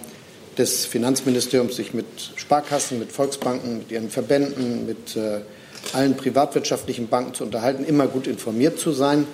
[0.58, 5.41] des Finanzministeriums, sich mit Sparkassen, mit Volksbanken, mit ihren Verbänden, mit äh,
[5.94, 9.28] allen privatwirtschaftlichen Banken zu unterhalten, immer gut informiert zu sein.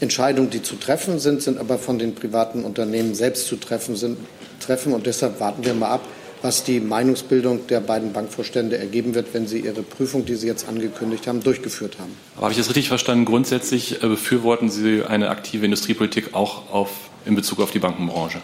[0.00, 4.18] Entscheidungen, die zu treffen sind, sind aber von den privaten Unternehmen selbst zu treffen, sind,
[4.60, 4.92] treffen.
[4.92, 6.00] Und deshalb warten wir mal ab,
[6.42, 10.68] was die Meinungsbildung der beiden Bankvorstände ergeben wird, wenn sie ihre Prüfung, die sie jetzt
[10.68, 12.12] angekündigt haben, durchgeführt haben.
[12.36, 13.24] Aber habe ich das richtig verstanden?
[13.24, 16.90] Grundsätzlich äh, befürworten Sie eine aktive Industriepolitik auch auf,
[17.24, 18.42] in Bezug auf die Bankenbranche?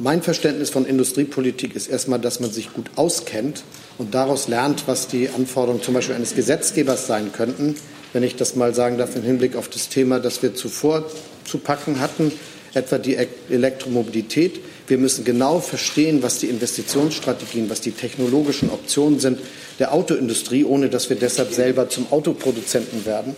[0.00, 3.64] Mein Verständnis von Industriepolitik ist erstmal, dass man sich gut auskennt
[3.98, 7.74] und daraus lernt, was die Anforderungen zum Beispiel eines Gesetzgebers sein könnten.
[8.12, 11.04] Wenn ich das mal sagen darf, im Hinblick auf das Thema, das wir zuvor
[11.44, 12.30] zu packen hatten,
[12.74, 13.16] etwa die
[13.50, 14.60] Elektromobilität.
[14.86, 19.40] Wir müssen genau verstehen, was die Investitionsstrategien, was die technologischen Optionen sind
[19.80, 23.34] der Autoindustrie, ohne dass wir deshalb selber zum Autoproduzenten werden.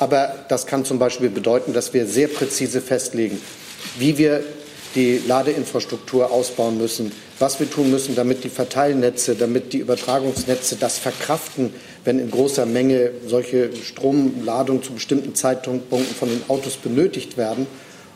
[0.00, 3.40] Aber das kann zum Beispiel bedeuten, dass wir sehr präzise festlegen,
[4.00, 4.42] wie wir
[4.94, 10.98] die Ladeinfrastruktur ausbauen müssen, was wir tun müssen, damit die Verteilnetze, damit die Übertragungsnetze das
[10.98, 11.72] verkraften,
[12.04, 17.66] wenn in großer Menge solche Stromladungen zu bestimmten Zeitpunkten von den Autos benötigt werden.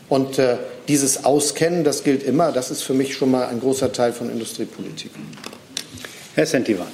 [0.09, 3.91] Und äh, dieses Auskennen, das gilt immer, das ist für mich schon mal ein großer
[3.91, 5.11] Teil von Industriepolitik.
[6.35, 6.87] Herr Sentivan.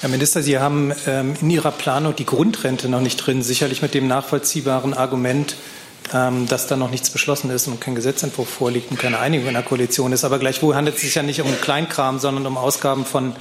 [0.00, 3.94] Herr Minister, Sie haben ähm, in Ihrer Planung die Grundrente noch nicht drin, sicherlich mit
[3.94, 5.56] dem nachvollziehbaren Argument,
[6.10, 9.62] dass da noch nichts beschlossen ist und kein Gesetzentwurf vorliegt und keine Einigung in der
[9.62, 10.24] Koalition ist.
[10.24, 13.34] Aber gleichwohl handelt es sich ja nicht um Kleinkram, sondern um Ausgaben von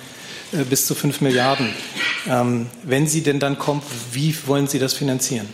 [0.51, 1.69] äh, bis zu fünf Milliarden.
[2.29, 5.47] Ähm, wenn sie denn dann kommt, wie wollen Sie das finanzieren?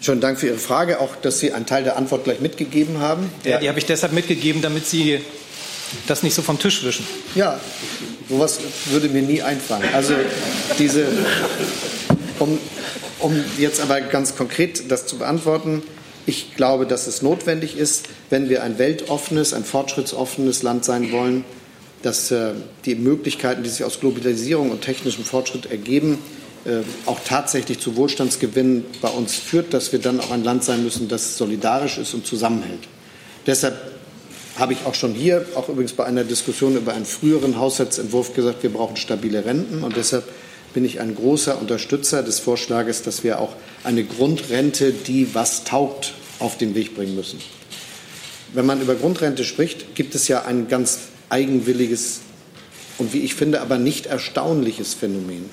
[0.00, 3.30] Schönen Dank für Ihre Frage, auch dass Sie einen Teil der Antwort gleich mitgegeben haben.
[3.42, 5.20] Ja, die habe ich deshalb mitgegeben, damit Sie
[6.06, 7.06] das nicht so vom Tisch wischen.
[7.34, 7.58] Ja,
[8.28, 9.84] sowas würde mir nie einfallen.
[9.94, 10.14] Also
[10.78, 11.06] diese,
[12.38, 12.58] um
[13.24, 15.82] um jetzt aber ganz konkret das zu beantworten,
[16.26, 21.44] ich glaube, dass es notwendig ist, wenn wir ein weltoffenes, ein fortschrittsoffenes Land sein wollen,
[22.02, 22.52] dass äh,
[22.84, 26.18] die Möglichkeiten, die sich aus Globalisierung und technischem Fortschritt ergeben,
[26.66, 30.84] äh, auch tatsächlich zu Wohlstandsgewinnen bei uns führt, dass wir dann auch ein Land sein
[30.84, 32.80] müssen, das solidarisch ist und zusammenhält.
[33.46, 33.76] Deshalb
[34.56, 38.62] habe ich auch schon hier, auch übrigens bei einer Diskussion über einen früheren Haushaltsentwurf gesagt,
[38.62, 40.24] wir brauchen stabile Renten und deshalb
[40.74, 46.12] bin ich ein großer Unterstützer des Vorschlages, dass wir auch eine Grundrente, die was taugt,
[46.40, 47.40] auf den Weg bringen müssen.
[48.52, 50.98] Wenn man über Grundrente spricht, gibt es ja ein ganz
[51.30, 52.20] eigenwilliges
[52.98, 55.48] und wie ich finde aber nicht erstaunliches Phänomen.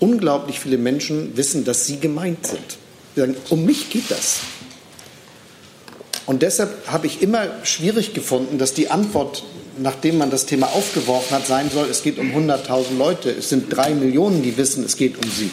[0.00, 2.78] Unglaublich viele Menschen wissen, dass sie gemeint sind.
[3.14, 4.40] Sie sagen, um mich geht das.
[6.26, 9.44] Und deshalb habe ich immer schwierig gefunden, dass die Antwort,
[9.78, 13.30] nachdem man das Thema aufgeworfen hat, sein soll, es geht um 100.000 Leute.
[13.30, 15.50] Es sind drei Millionen, die wissen, es geht um sie.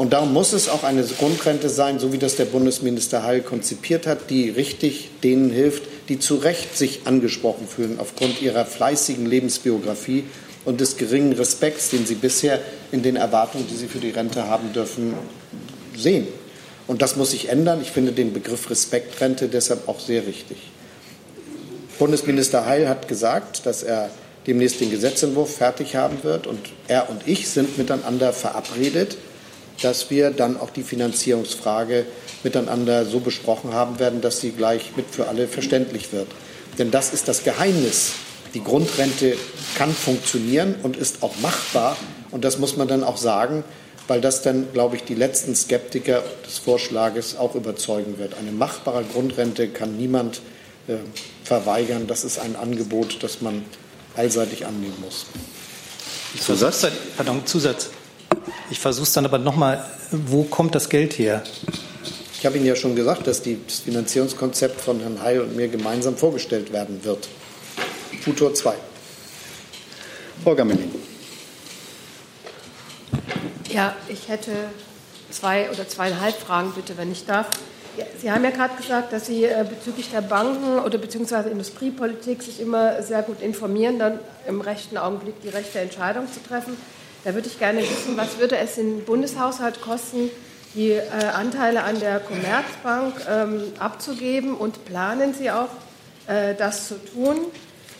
[0.00, 4.06] Und darum muss es auch eine Grundrente sein, so wie das der Bundesminister Heil konzipiert
[4.06, 10.24] hat, die richtig denen hilft, die zu Recht sich angesprochen fühlen aufgrund ihrer fleißigen Lebensbiografie
[10.64, 12.60] und des geringen Respekts, den sie bisher
[12.92, 15.12] in den Erwartungen, die sie für die Rente haben dürfen,
[15.94, 16.26] sehen.
[16.86, 17.82] Und das muss sich ändern.
[17.82, 20.69] Ich finde den Begriff Respektrente deshalb auch sehr richtig.
[22.00, 24.08] Bundesminister Heil hat gesagt, dass er
[24.46, 26.46] demnächst den Gesetzentwurf fertig haben wird.
[26.46, 26.58] Und
[26.88, 29.18] er und ich sind miteinander verabredet,
[29.82, 32.06] dass wir dann auch die Finanzierungsfrage
[32.42, 36.28] miteinander so besprochen haben werden, dass sie gleich mit für alle verständlich wird.
[36.78, 38.12] Denn das ist das Geheimnis.
[38.54, 39.36] Die Grundrente
[39.76, 41.98] kann funktionieren und ist auch machbar.
[42.30, 43.62] Und das muss man dann auch sagen,
[44.08, 48.38] weil das dann, glaube ich, die letzten Skeptiker des Vorschlages auch überzeugen wird.
[48.40, 50.40] Eine machbare Grundrente kann niemand
[50.88, 50.96] äh,
[51.44, 52.06] verweigern.
[52.06, 53.64] Das ist ein Angebot, das man
[54.16, 55.26] allseitig annehmen muss.
[56.38, 56.86] Zusatz?
[57.16, 57.90] Pardon, Zusatz.
[58.70, 61.42] Ich versuche es dann aber nochmal, wo kommt das Geld her?
[62.38, 65.68] Ich habe Ihnen ja schon gesagt, dass die, das Finanzierungskonzept von Herrn Heil und mir
[65.68, 67.28] gemeinsam vorgestellt werden wird.
[68.22, 68.74] Futur 2.
[70.42, 70.90] Frau Gammelin.
[73.70, 74.52] Ja, ich hätte
[75.30, 77.48] zwei oder zweieinhalb Fragen, bitte, wenn ich darf.
[78.20, 82.60] Sie haben ja gerade gesagt, dass Sie äh, bezüglich der Banken oder beziehungsweise Industriepolitik sich
[82.60, 86.76] immer sehr gut informieren, dann im rechten Augenblick die rechte Entscheidung zu treffen.
[87.24, 90.30] Da würde ich gerne wissen, was würde es im Bundeshaushalt kosten,
[90.74, 91.02] die äh,
[91.34, 95.68] Anteile an der Commerzbank ähm, abzugeben und planen Sie auch,
[96.26, 97.38] äh, das zu tun?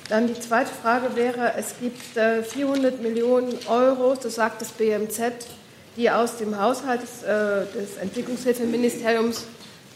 [0.09, 5.21] Dann die zweite Frage wäre, es gibt äh, 400 Millionen Euro, so sagt das BMZ,
[5.97, 9.45] die aus dem Haushalt des, äh, des Entwicklungshilfeministeriums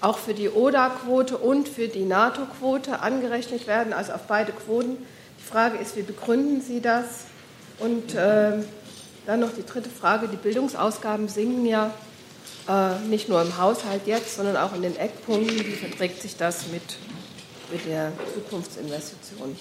[0.05, 4.99] auch für die ODA-Quote und für die NATO-Quote angerechnet werden, also auf beide Quoten.
[5.41, 7.05] Die Frage ist, wie begründen Sie das?
[7.79, 8.53] Und äh,
[9.27, 11.91] dann noch die dritte Frage, die Bildungsausgaben sinken ja
[12.69, 15.59] äh, nicht nur im Haushalt jetzt, sondern auch in den Eckpunkten.
[15.59, 16.83] Wie verträgt sich das mit,
[17.73, 19.57] mit der Zukunftsinvestition?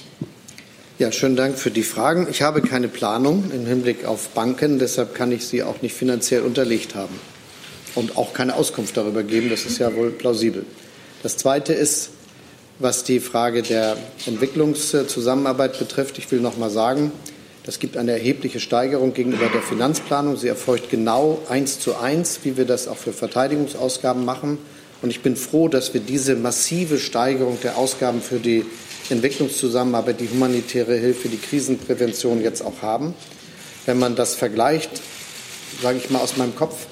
[0.99, 2.27] Ja, schönen Dank für die Fragen.
[2.29, 6.41] Ich habe keine Planung im Hinblick auf Banken, deshalb kann ich sie auch nicht finanziell
[6.41, 7.19] unterlegt haben
[7.95, 9.49] und auch keine Auskunft darüber geben.
[9.49, 10.65] Das ist ja wohl plausibel.
[11.21, 12.09] Das Zweite ist,
[12.79, 16.17] was die Frage der Entwicklungszusammenarbeit betrifft.
[16.17, 17.11] Ich will noch mal sagen,
[17.65, 20.35] das gibt eine erhebliche Steigerung gegenüber der Finanzplanung.
[20.35, 24.57] Sie erfolgt genau eins zu eins, wie wir das auch für Verteidigungsausgaben machen.
[25.01, 28.65] Und ich bin froh, dass wir diese massive Steigerung der Ausgaben für die
[29.09, 33.13] Entwicklungszusammenarbeit, die humanitäre Hilfe, die Krisenprävention jetzt auch haben.
[33.85, 34.89] Wenn man das vergleicht,
[35.81, 36.87] sage ich mal aus meinem Kopf,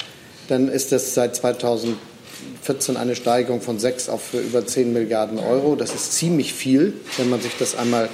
[0.52, 5.78] dann ist es seit 2014 eine Steigerung von 6 auf über 10 Milliarden Euro.
[5.78, 8.10] Das ist ziemlich viel, wenn man sich das einmal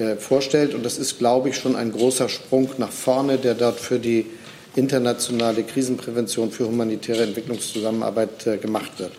[0.00, 0.74] äh, vorstellt.
[0.74, 4.26] Und das ist, glaube ich, schon ein großer Sprung nach vorne, der dort für die
[4.74, 9.12] internationale Krisenprävention, für humanitäre Entwicklungszusammenarbeit äh, gemacht wird.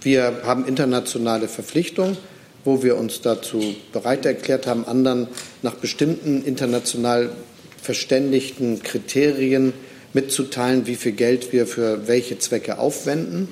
[0.00, 2.16] Wir haben internationale Verpflichtungen,
[2.64, 5.26] wo wir uns dazu bereit erklärt haben, anderen
[5.62, 7.30] nach bestimmten international
[7.82, 9.72] verständigten Kriterien
[10.12, 13.48] mitzuteilen, wie viel Geld wir für welche Zwecke aufwenden.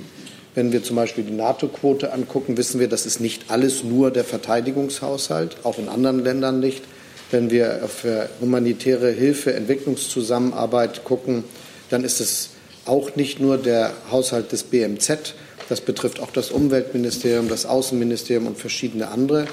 [0.55, 4.25] Wenn wir zum Beispiel die NATO-Quote angucken, wissen wir, das ist nicht alles nur der
[4.25, 6.83] Verteidigungshaushalt, auch in anderen Ländern nicht.
[7.31, 11.45] Wenn wir für humanitäre Hilfe, Entwicklungszusammenarbeit gucken,
[11.91, 12.51] dann ist es
[12.87, 15.35] auch nicht nur der Haushalt des BMZ,
[15.69, 19.47] das betrifft auch das Umweltministerium, das Außenministerium und verschiedene andere.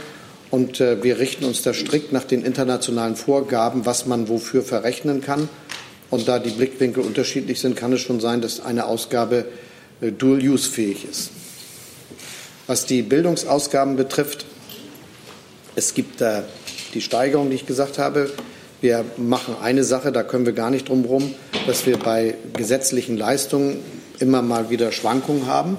[0.49, 5.21] Und äh, wir richten uns da strikt nach den internationalen Vorgaben, was man wofür verrechnen
[5.21, 5.49] kann.
[6.09, 9.45] Und da die Blickwinkel unterschiedlich sind, kann es schon sein, dass eine Ausgabe
[10.01, 11.31] äh, dual-use-fähig ist.
[12.67, 14.45] Was die Bildungsausgaben betrifft,
[15.75, 16.41] es gibt äh,
[16.93, 18.31] die Steigerung, die ich gesagt habe.
[18.81, 21.33] Wir machen eine Sache, da können wir gar nicht drum herum,
[21.67, 23.79] dass wir bei gesetzlichen Leistungen
[24.19, 25.77] immer mal wieder Schwankungen haben,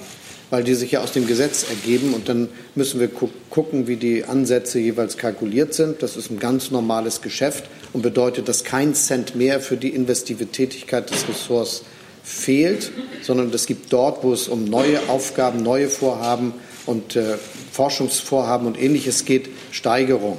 [0.50, 2.14] weil die sich ja aus dem Gesetz ergeben.
[2.14, 6.02] Und dann müssen wir gu gucken, wie die Ansätze jeweils kalkuliert sind.
[6.02, 7.64] Das ist ein ganz normales Geschäft
[7.96, 11.82] und bedeutet, dass kein Cent mehr für die investive Tätigkeit des Ressorts
[12.22, 12.92] fehlt,
[13.22, 16.52] sondern es gibt dort, wo es um neue Aufgaben, neue Vorhaben
[16.84, 17.38] und äh,
[17.72, 20.36] Forschungsvorhaben und ähnliches geht, Steigerung.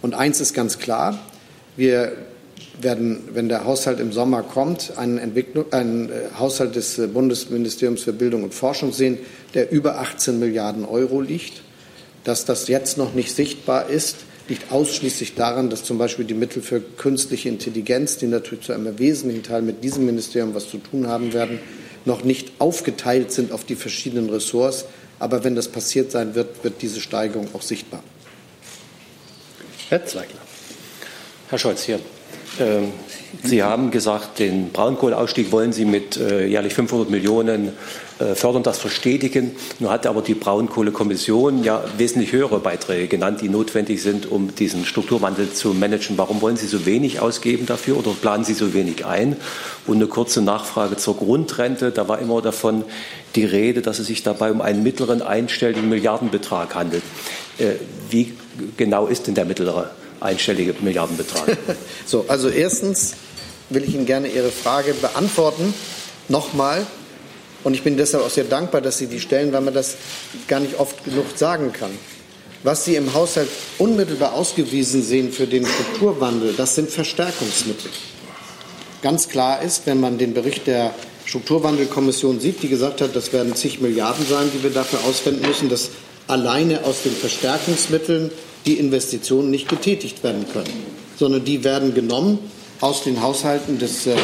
[0.00, 1.18] Und eins ist ganz klar,
[1.76, 2.12] wir
[2.80, 5.18] werden, wenn der Haushalt im Sommer kommt, einen,
[5.72, 9.18] einen äh, Haushalt des äh, Bundesministeriums für Bildung und Forschung sehen,
[9.54, 11.62] der über 18 Milliarden Euro liegt.
[12.22, 16.62] Dass das jetzt noch nicht sichtbar ist, liegt ausschließlich daran, dass zum Beispiel die Mittel
[16.62, 21.06] für künstliche Intelligenz, die natürlich zu einem wesentlichen Teil mit diesem Ministerium was zu tun
[21.06, 21.58] haben werden,
[22.04, 24.86] noch nicht aufgeteilt sind auf die verschiedenen Ressorts.
[25.18, 28.02] Aber wenn das passiert sein wird, wird diese Steigerung auch sichtbar.
[29.88, 30.40] Herr Zweigler.
[31.48, 32.00] Herr Scholz, hier.
[32.60, 32.92] Ähm,
[33.42, 37.72] Sie haben gesagt, den Braunkohleausstieg wollen Sie mit äh, jährlich 500 Millionen
[38.18, 39.52] äh, fördern, das verstetigen.
[39.78, 44.84] Nun hat aber die Braunkohlekommission ja wesentlich höhere Beiträge genannt, die notwendig sind, um diesen
[44.84, 46.18] Strukturwandel zu managen.
[46.18, 49.36] Warum wollen Sie so wenig ausgeben dafür oder planen Sie so wenig ein?
[49.86, 51.90] Und eine kurze Nachfrage zur Grundrente.
[51.90, 52.84] Da war immer davon
[53.34, 57.02] die Rede, dass es sich dabei um einen mittleren einstelligen Milliardenbetrag handelt.
[57.58, 57.72] Äh,
[58.10, 58.34] wie
[58.76, 59.90] genau ist denn der mittlere
[60.22, 61.56] einstellige Milliardenbetrag?
[62.06, 63.14] so, also erstens
[63.70, 65.74] will ich Ihnen gerne Ihre Frage beantworten.
[66.28, 66.86] Nochmal.
[67.64, 69.96] Und ich bin deshalb auch sehr dankbar, dass Sie die stellen, weil man das
[70.48, 71.90] gar nicht oft genug sagen kann.
[72.64, 73.48] Was Sie im Haushalt
[73.78, 77.90] unmittelbar ausgewiesen sehen für den Strukturwandel, das sind Verstärkungsmittel.
[79.02, 80.94] Ganz klar ist, wenn man den Bericht der
[81.24, 85.68] Strukturwandelkommission sieht, die gesagt hat, das werden zig Milliarden sein, die wir dafür auswenden müssen,
[85.68, 85.90] dass
[86.28, 88.30] alleine aus den Verstärkungsmitteln
[88.66, 90.72] die Investitionen nicht getätigt werden können,
[91.18, 92.38] sondern die werden genommen
[92.80, 94.16] aus den Haushalten des äh,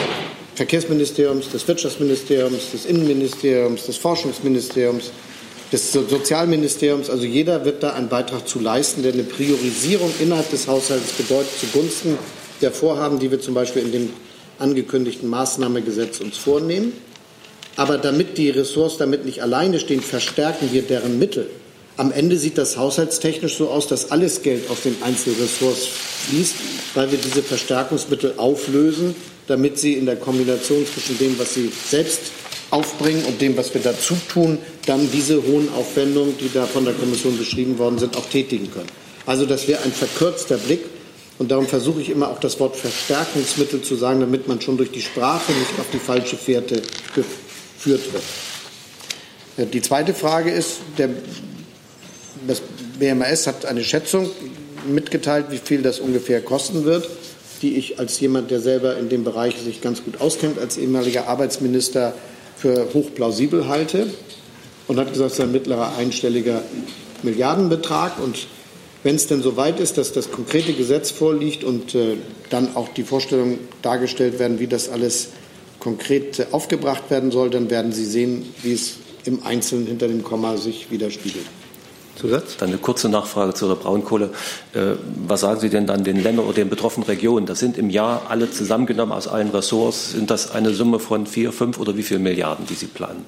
[0.55, 5.13] Verkehrsministeriums, des Wirtschaftsministeriums, des Innenministeriums, des Forschungsministeriums,
[5.71, 7.11] des Sozialministeriums.
[7.11, 11.53] Also jeder wird da einen Beitrag zu leisten, der eine Priorisierung innerhalb des Haushalts bedeutet
[11.61, 12.19] zugunsten
[12.61, 14.11] der Vorhaben, die wir zum Beispiel in dem
[14.59, 16.93] angekündigten Maßnahmegesetz uns vornehmen.
[17.77, 21.49] Aber damit die Ressorts damit nicht alleine stehen, verstärken wir deren Mittel.
[21.99, 25.89] Am Ende sieht das haushaltstechnisch so aus, dass alles Geld aus den Einzelressorts
[26.29, 26.55] fließt,
[26.95, 29.17] weil wir diese Verstärkungsmittel auflösen,
[29.49, 32.21] damit sie in der Kombination zwischen dem, was sie selbst
[32.71, 36.95] aufbringen und dem, was wir dazu tun, dann diese hohen Aufwendungen, die da von der
[36.95, 38.89] Kommission beschrieben worden sind, auch tätigen können.
[39.27, 40.85] Also das wäre ein verkürzter Blick.
[41.41, 44.93] Und darum versuche ich immer auch das Wort Verstärkungsmittel zu sagen, damit man schon durch
[44.93, 46.81] die Sprache nicht auf die falsche Fährte
[47.15, 49.73] geführt wird.
[49.73, 51.11] Die zweite Frage ist, der
[52.49, 52.63] das
[52.99, 54.31] BMAS hat eine Schätzung
[54.89, 57.09] mitgeteilt, wie viel das ungefähr kosten wird,
[57.63, 61.29] die ich als jemand, der selber in dem Bereich sich ganz gut auskennt, als ehemaliger
[61.29, 62.15] Arbeitsminister
[62.57, 64.09] für hochplausibel halte
[64.87, 66.63] und hat gesagt, es ist ein mittlerer einstelliger
[67.23, 68.19] Milliardenbetrag.
[68.23, 68.47] Und
[69.03, 72.17] wenn es denn so weit ist, dass das konkrete Gesetz vorliegt und äh,
[72.51, 75.29] dann auch die Vorstellungen dargestellt werden, wie das alles
[75.79, 78.95] konkret äh, aufgebracht werden soll, dann werden Sie sehen, wie es
[79.25, 81.45] im Einzelnen hinter dem Komma sich widerspiegelt.
[82.19, 82.57] Zusatz?
[82.59, 84.31] Dann eine kurze Nachfrage zu der Braunkohle.
[84.75, 84.97] Äh,
[85.27, 87.47] was sagen Sie denn dann den Ländern oder den betroffenen Regionen?
[87.47, 90.13] Das sind im Jahr alle zusammengenommen aus allen Ressorts.
[90.13, 93.25] Sind das eine Summe von vier, fünf oder wie viel Milliarden, die Sie planen?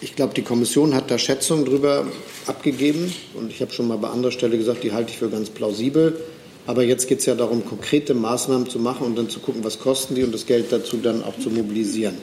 [0.00, 2.06] Ich glaube, die Kommission hat da Schätzungen darüber
[2.46, 3.12] abgegeben.
[3.34, 6.20] Und ich habe schon mal bei anderer Stelle gesagt, die halte ich für ganz plausibel.
[6.66, 9.78] Aber jetzt geht es ja darum, konkrete Maßnahmen zu machen und dann zu gucken, was
[9.78, 12.16] kosten die und das Geld dazu dann auch zu mobilisieren.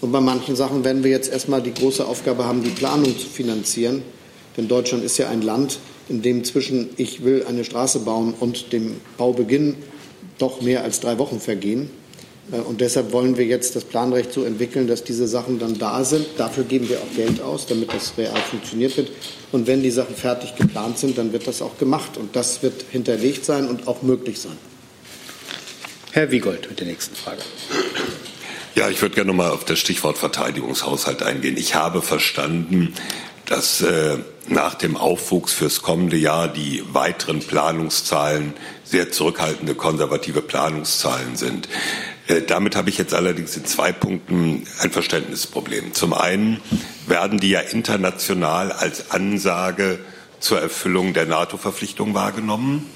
[0.00, 3.26] Und bei manchen Sachen werden wir jetzt erstmal die große Aufgabe haben, die Planung zu
[3.26, 4.02] finanzieren.
[4.56, 5.78] Denn Deutschland ist ja ein Land,
[6.08, 9.76] in dem zwischen ich will eine Straße bauen und dem Baubeginn
[10.38, 11.90] doch mehr als drei Wochen vergehen.
[12.52, 16.04] Äh, und deshalb wollen wir jetzt das Planrecht so entwickeln, dass diese Sachen dann da
[16.04, 16.26] sind.
[16.36, 19.10] Dafür geben wir auch Geld aus, damit das real funktioniert wird.
[19.52, 22.16] Und wenn die Sachen fertig geplant sind, dann wird das auch gemacht.
[22.16, 24.56] Und das wird hinterlegt sein und auch möglich sein.
[26.12, 27.42] Herr Wiegold mit der nächsten Frage.
[28.76, 31.56] Ja, ich würde gerne noch mal auf das Stichwort Verteidigungshaushalt eingehen.
[31.56, 32.92] Ich habe verstanden,
[33.46, 34.18] dass äh,
[34.48, 41.68] nach dem Aufwuchs fürs kommende Jahr die weiteren Planungszahlen sehr zurückhaltende konservative Planungszahlen sind.
[42.26, 45.94] Äh, damit habe ich jetzt allerdings in zwei Punkten ein Verständnisproblem.
[45.94, 46.60] Zum einen
[47.06, 49.98] werden die ja international als Ansage
[50.40, 52.88] zur Erfüllung der NATO-Verpflichtung wahrgenommen.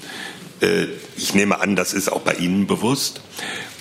[0.61, 0.85] Äh,
[1.15, 3.21] ich nehme an, das ist auch bei Ihnen bewusst.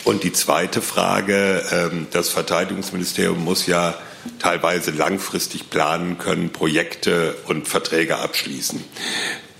[0.05, 3.95] Und die zweite Frage, ähm, das Verteidigungsministerium muss ja
[4.39, 8.83] teilweise langfristig planen können, Projekte und Verträge abschließen.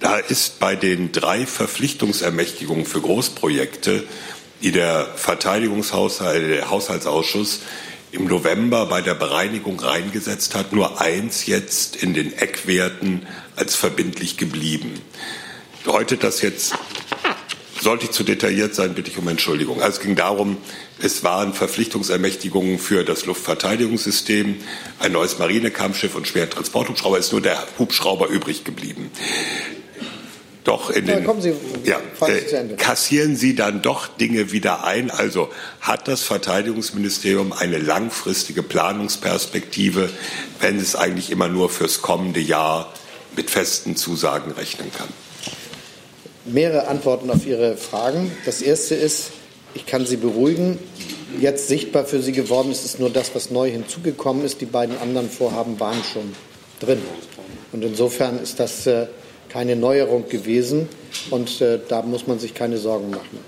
[0.01, 4.05] Da ist bei den drei Verpflichtungsermächtigungen für Großprojekte,
[4.63, 7.61] die der Verteidigungshaushalt, der Haushaltsausschuss
[8.11, 14.37] im November bei der Bereinigung reingesetzt hat, nur eins jetzt in den Eckwerten als verbindlich
[14.37, 15.01] geblieben.
[15.85, 16.75] Deutet das jetzt
[17.81, 19.81] sollte ich zu detailliert sein, bitte ich um Entschuldigung.
[19.81, 20.57] Also es ging darum,
[21.01, 24.57] es waren Verpflichtungsermächtigungen für das Luftverteidigungssystem,
[24.99, 27.19] ein neues Marinekampfschiff und Schwertransporthubschrauber.
[27.19, 29.11] Ist nur der Hubschrauber übrig geblieben.
[30.65, 35.11] Doch in den, ja, Sie, ja, äh, kassieren Sie dann doch Dinge wieder ein?
[35.11, 35.49] Also
[35.81, 40.11] hat das Verteidigungsministerium eine langfristige Planungsperspektive,
[40.61, 42.93] wenn es eigentlich immer nur fürs kommende Jahr
[43.35, 45.09] mit festen Zusagen rechnen kann?
[46.49, 48.33] mehrere Antworten auf Ihre Fragen.
[48.45, 49.31] Das erste ist,
[49.79, 50.77] ich kann Sie beruhigen.
[51.41, 54.61] Jetzt sichtbar für Sie geworden ist, ist nur das, was neu hinzugekommen ist.
[54.61, 56.35] Die beiden anderen Vorhaben waren schon
[56.81, 56.99] drin.
[57.73, 59.07] Und insofern ist das äh,
[59.49, 60.89] keine Neuerung gewesen
[61.31, 63.39] und äh, da muss man sich keine Sorgen machen.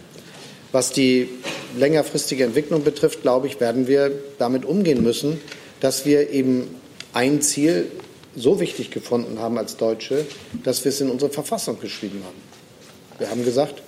[0.70, 1.28] Was die
[1.76, 5.40] längerfristige Entwicklung betrifft, glaube ich, werden wir damit umgehen müssen,
[5.80, 6.68] dass wir eben
[7.12, 7.90] ein Ziel
[8.36, 10.26] so wichtig gefunden haben als Deutsche,
[10.62, 13.18] dass wir es in unsere Verfassung geschrieben haben.
[13.18, 13.82] Wir haben gesagt,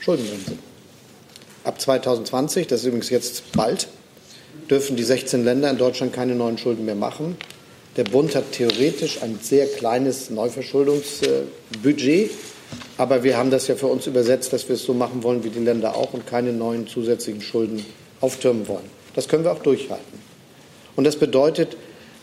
[0.00, 0.52] Schuldenbremse.
[1.68, 3.88] Ab 2020, das ist übrigens jetzt bald,
[4.70, 7.36] dürfen die 16 Länder in Deutschland keine neuen Schulden mehr machen.
[7.98, 12.30] Der Bund hat theoretisch ein sehr kleines Neuverschuldungsbudget,
[12.96, 15.50] aber wir haben das ja für uns übersetzt, dass wir es so machen wollen wie
[15.50, 17.84] die Länder auch und keine neuen zusätzlichen Schulden
[18.22, 18.88] auftürmen wollen.
[19.14, 20.22] Das können wir auch durchhalten.
[20.96, 21.76] Und das bedeutet,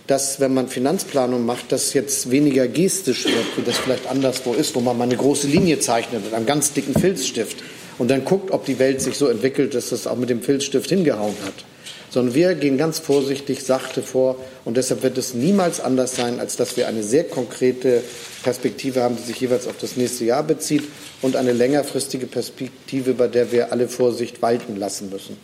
[0.08, 4.74] dass, wenn man Finanzplanung macht, das jetzt weniger gestisch wird, wie das vielleicht anderswo ist,
[4.74, 7.58] wo man mal eine große Linie zeichnet mit einem ganz dicken Filzstift
[7.98, 10.90] und dann guckt, ob die Welt sich so entwickelt, dass das auch mit dem Filzstift
[10.90, 11.66] hingehauen hat.
[12.10, 16.56] Sondern wir gehen ganz vorsichtig, sachte vor und deshalb wird es niemals anders sein, als
[16.56, 18.02] dass wir eine sehr konkrete
[18.44, 20.84] Perspektive haben, die sich jeweils auf das nächste Jahr bezieht
[21.22, 25.38] und eine längerfristige Perspektive, bei der wir alle Vorsicht walten lassen müssen.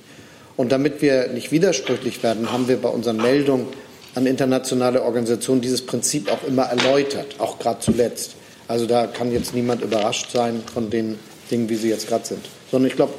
[0.56, 3.68] Und damit wir nicht widersprüchlich werden, haben wir bei unseren Meldungen
[4.16, 8.36] an internationale Organisationen dieses Prinzip auch immer erläutert, auch gerade zuletzt.
[8.68, 11.18] Also da kann jetzt niemand überrascht sein von den
[11.52, 12.40] Dingen, wie sie jetzt gerade sind.
[12.72, 13.14] Sondern ich glaube,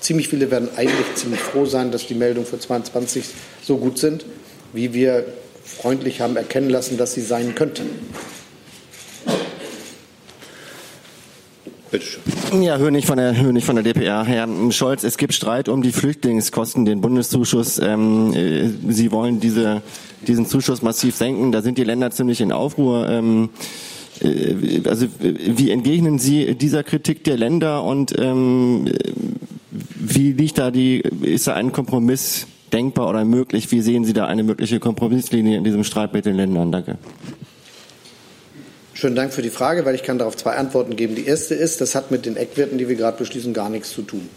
[0.00, 3.24] ziemlich viele werden eigentlich ziemlich froh sein, dass die Meldungen für 2022
[3.62, 4.24] so gut sind,
[4.72, 5.24] wie wir
[5.64, 7.88] freundlich haben erkennen lassen, dass sie sein könnten.
[12.58, 14.24] Ja, Hönig von der Hönig von der DPR.
[14.24, 17.78] Herr Scholz, es gibt Streit um die Flüchtlingskosten, den Bundeszuschuss.
[17.78, 19.82] Ähm, äh, Sie wollen diese,
[20.26, 21.52] diesen Zuschuss massiv senken.
[21.52, 23.08] Da sind die Länder ziemlich in Aufruhr.
[23.10, 23.91] Ähm, äh,
[24.84, 28.88] also wie entgegnen Sie dieser Kritik der Länder und ähm,
[29.70, 33.70] wie liegt da die, ist da ein Kompromiss denkbar oder möglich?
[33.72, 36.70] Wie sehen Sie da eine mögliche Kompromisslinie in diesem Streit mit den Ländern?
[36.70, 36.98] Danke.
[38.94, 41.16] Schönen Dank für die Frage, weil ich kann darauf zwei Antworten geben.
[41.16, 44.02] Die erste ist, das hat mit den Eckwerten, die wir gerade beschließen, gar nichts zu
[44.02, 44.28] tun.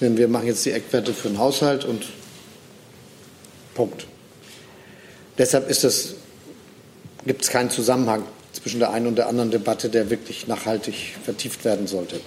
[0.00, 2.04] Denn wir machen jetzt die Eckwerte für den Haushalt und
[3.74, 4.06] Punkt.
[5.38, 6.16] Deshalb ist es,
[7.24, 8.24] gibt es keinen Zusammenhang
[8.56, 12.20] zwischen der einen und der anderen Debatte, der wirklich nachhaltig vertieft werden sollte.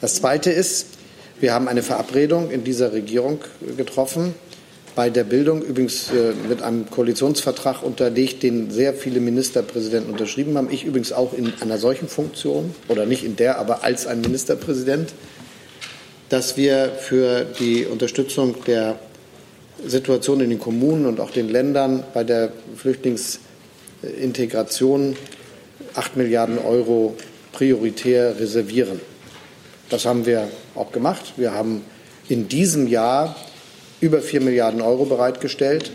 [0.00, 0.86] Das Zweite ist,
[1.40, 3.40] wir haben eine Verabredung in dieser Regierung
[3.76, 4.34] getroffen,
[4.94, 10.68] bei der Bildung, übrigens äh, mit einem Koalitionsvertrag unterlegt, den sehr viele Ministerpräsidenten unterschrieben haben.
[10.70, 15.14] Ich übrigens auch in einer solchen Funktion oder nicht in der, aber als ein Ministerpräsident,
[16.28, 18.98] dass wir für die Unterstützung der
[19.86, 25.16] Situation in den Kommunen und auch den Ländern bei der Flüchtlingsintegration
[25.94, 27.16] acht Milliarden Euro
[27.52, 29.00] prioritär reservieren.
[29.88, 31.34] Das haben wir auch gemacht.
[31.36, 31.82] Wir haben
[32.28, 33.36] in diesem Jahr
[34.00, 35.92] über 4 Milliarden Euro bereitgestellt.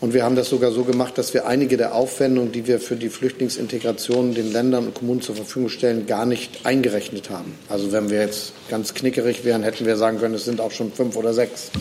[0.00, 2.94] Und wir haben das sogar so gemacht, dass wir einige der Aufwendungen, die wir für
[2.94, 7.54] die Flüchtlingsintegration den Ländern und Kommunen zur Verfügung stellen, gar nicht eingerechnet haben.
[7.68, 10.92] Also wenn wir jetzt ganz knickerig wären, hätten wir sagen können, es sind auch schon
[10.92, 11.72] fünf oder sechs.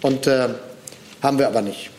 [0.00, 0.48] Und äh,
[1.22, 1.91] haben wir aber nicht.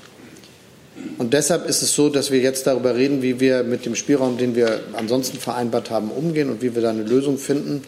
[1.18, 4.38] Und deshalb ist es so, dass wir jetzt darüber reden, wie wir mit dem Spielraum,
[4.38, 7.82] den wir ansonsten vereinbart haben, umgehen und wie wir da eine Lösung finden.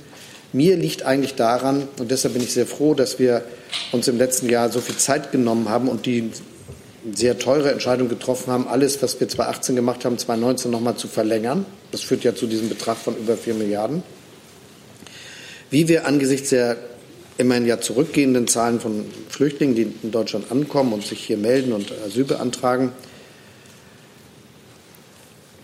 [0.54, 3.44] Mir liegt eigentlich daran, und deshalb bin ich sehr froh, dass wir
[3.92, 6.32] uns im letzten Jahr so viel Zeit genommen haben und die
[7.14, 11.08] sehr teure Entscheidung getroffen haben, alles, was wir 2018 gemacht haben, 2019 noch mal zu
[11.08, 11.66] verlängern.
[11.92, 14.02] Das führt ja zu diesem Betrag von über 4 Milliarden.
[15.70, 16.78] Wie wir angesichts der
[17.38, 21.92] immerhin ja zurückgehenden Zahlen von Flüchtlingen, die in Deutschland ankommen und sich hier melden und
[22.06, 22.92] Asyl beantragen,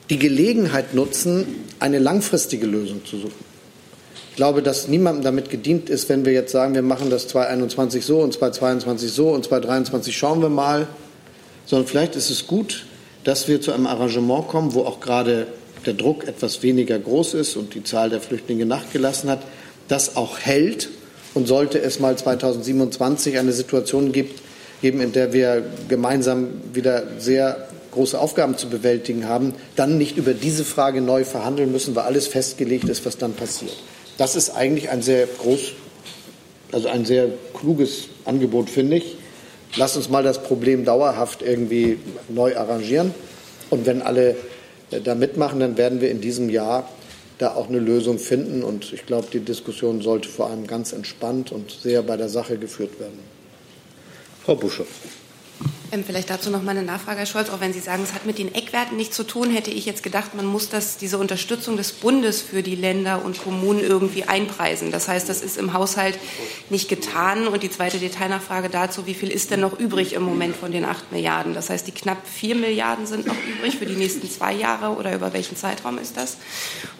[0.09, 1.45] die Gelegenheit nutzen,
[1.79, 3.51] eine langfristige Lösung zu suchen.
[4.31, 8.03] Ich glaube, dass niemandem damit gedient ist, wenn wir jetzt sagen, wir machen das 2021
[8.03, 10.87] so und 2022 so und 2023 schauen wir mal,
[11.65, 12.85] sondern vielleicht ist es gut,
[13.23, 15.47] dass wir zu einem Arrangement kommen, wo auch gerade
[15.85, 19.41] der Druck etwas weniger groß ist und die Zahl der Flüchtlinge nachgelassen hat,
[19.87, 20.89] das auch hält
[21.33, 24.41] und sollte es mal 2027 eine Situation gibt,
[24.81, 30.33] geben, in der wir gemeinsam wieder sehr große Aufgaben zu bewältigen haben, dann nicht über
[30.33, 33.75] diese Frage neu verhandeln müssen, weil alles festgelegt ist, was dann passiert.
[34.17, 35.73] Das ist eigentlich ein sehr groß,
[36.71, 39.17] also ein sehr kluges Angebot, finde ich.
[39.75, 41.97] Lass uns mal das Problem dauerhaft irgendwie
[42.29, 43.13] neu arrangieren.
[43.69, 44.35] Und wenn alle
[44.91, 46.89] äh, da mitmachen, dann werden wir in diesem Jahr
[47.41, 48.63] da auch eine Lösung finden.
[48.63, 52.57] Und ich glaube, die Diskussion sollte vor allem ganz entspannt und sehr bei der Sache
[52.57, 53.19] geführt werden.
[54.43, 54.87] Frau Buschow.
[55.91, 57.49] Ähm, vielleicht dazu noch mal eine Nachfrage, Herr Scholz.
[57.49, 60.03] Auch wenn Sie sagen, es hat mit den Eckwerten nichts zu tun, hätte ich jetzt
[60.03, 64.91] gedacht, man muss das, diese Unterstützung des Bundes für die Länder und Kommunen irgendwie einpreisen.
[64.91, 66.17] Das heißt, das ist im Haushalt
[66.69, 67.47] nicht getan.
[67.47, 70.85] Und die zweite Detailnachfrage dazu, wie viel ist denn noch übrig im Moment von den
[70.85, 71.53] acht Milliarden?
[71.53, 75.13] Das heißt, die knapp vier Milliarden sind noch übrig für die nächsten zwei Jahre oder
[75.13, 76.37] über welchen Zeitraum ist das?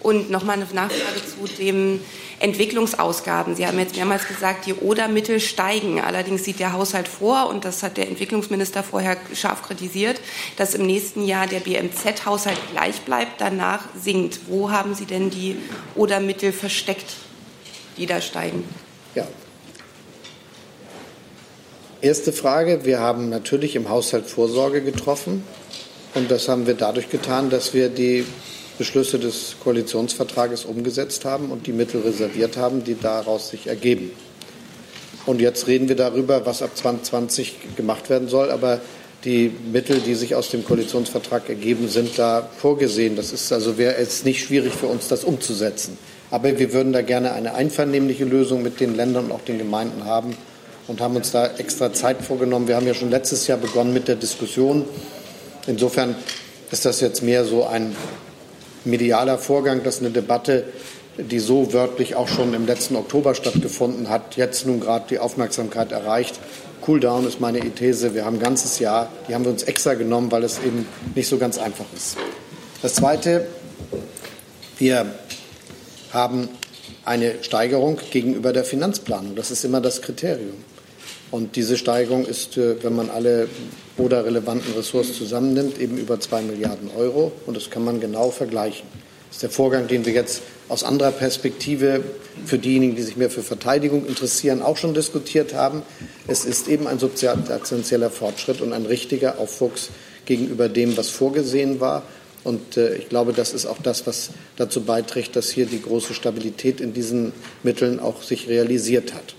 [0.02, 2.02] Und noch mal eine Nachfrage zu dem
[2.40, 3.56] Entwicklungsausgaben.
[3.56, 6.02] Sie haben jetzt mehrmals gesagt, die Oder-Mittel steigen.
[6.02, 8.10] Allerdings sieht der Haushalt vor, und das hat der
[8.52, 10.20] Entwicklungsminister vorher scharf kritisiert,
[10.58, 14.42] dass im nächsten Jahr der BMZ-Haushalt gleich bleibt, danach sinkt.
[14.48, 15.58] Wo haben Sie denn die
[15.96, 17.14] Oder-Mittel versteckt,
[17.98, 18.64] die da steigen?
[19.16, 19.28] Ja.
[22.02, 22.86] Erste Frage.
[22.86, 25.44] Wir haben natürlich im Haushalt Vorsorge getroffen.
[26.14, 28.26] Und das haben wir dadurch getan, dass wir die
[28.78, 34.12] Beschlüsse des Koalitionsvertrages umgesetzt haben und die Mittel reserviert haben, die daraus sich ergeben.
[35.26, 38.52] Und jetzt reden wir darüber, was ab 2020 gemacht werden soll.
[38.52, 38.82] Aber
[39.24, 43.16] die Mittel, die sich aus dem Koalitionsvertrag ergeben, sind da vorgesehen.
[43.16, 45.98] Das ist also wäre es nicht schwierig für uns, das umzusetzen.
[46.32, 50.06] Aber wir würden da gerne eine einvernehmliche Lösung mit den Ländern und auch den Gemeinden
[50.06, 50.36] haben
[50.88, 52.68] und haben uns da extra Zeit vorgenommen.
[52.68, 54.86] Wir haben ja schon letztes Jahr begonnen mit der Diskussion.
[55.68, 56.16] Insofern
[56.72, 57.96] ist das jetzt mehr so ein
[58.86, 60.66] medialer Vorgang, dass eine Debatte,
[61.24, 65.92] die so wörtlich auch schon im letzten Oktober stattgefunden hat, jetzt nun gerade die Aufmerksamkeit
[65.92, 66.40] erreicht.
[66.82, 68.16] Cooldown ist meine These.
[68.16, 71.28] Wir haben ein ganzes Jahr, die haben wir uns extra genommen, weil es eben nicht
[71.28, 72.18] so ganz einfach ist.
[72.82, 73.48] Das Zweite,
[74.80, 75.06] wir
[76.12, 76.50] haben
[77.06, 79.36] eine Steigerung gegenüber der Finanzplanung.
[79.36, 80.58] Das ist immer das Kriterium.
[81.30, 83.48] Und diese Steigerung ist, äh, wenn man alle
[83.98, 87.32] oder relevanten Ressorts zusammennimmt, eben über zwei Milliarden Euro.
[87.46, 88.86] Und das kann man genau vergleichen.
[89.30, 90.42] Das ist der Vorgang, den wir jetzt
[90.72, 92.02] aus anderer Perspektive
[92.46, 95.82] für diejenigen, die sich mehr für Verteidigung interessieren, auch schon diskutiert haben.
[96.28, 99.90] Es ist eben ein substanzieller Fortschritt und ein richtiger Aufwuchs
[100.26, 102.04] gegenüber dem, was vorgesehen war.
[102.46, 106.14] Und äh, ich glaube, das ist auch das, was dazu beiträgt, dass hier die große
[106.14, 109.36] Stabilität in diesen Mitteln auch sich realisiert hat.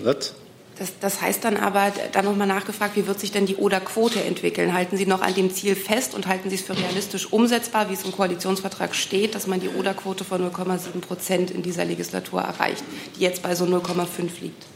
[0.00, 0.32] Wird?
[0.78, 4.74] Das, das, heißt dann aber, da nochmal nachgefragt, wie wird sich denn die Oder-Quote entwickeln?
[4.74, 7.94] Halten Sie noch an dem Ziel fest und halten Sie es für realistisch umsetzbar, wie
[7.94, 12.84] es im Koalitionsvertrag steht, dass man die Oder-Quote von 0,7 Prozent in dieser Legislatur erreicht,
[13.16, 14.06] die jetzt bei so 0,5
[14.42, 14.66] liegt?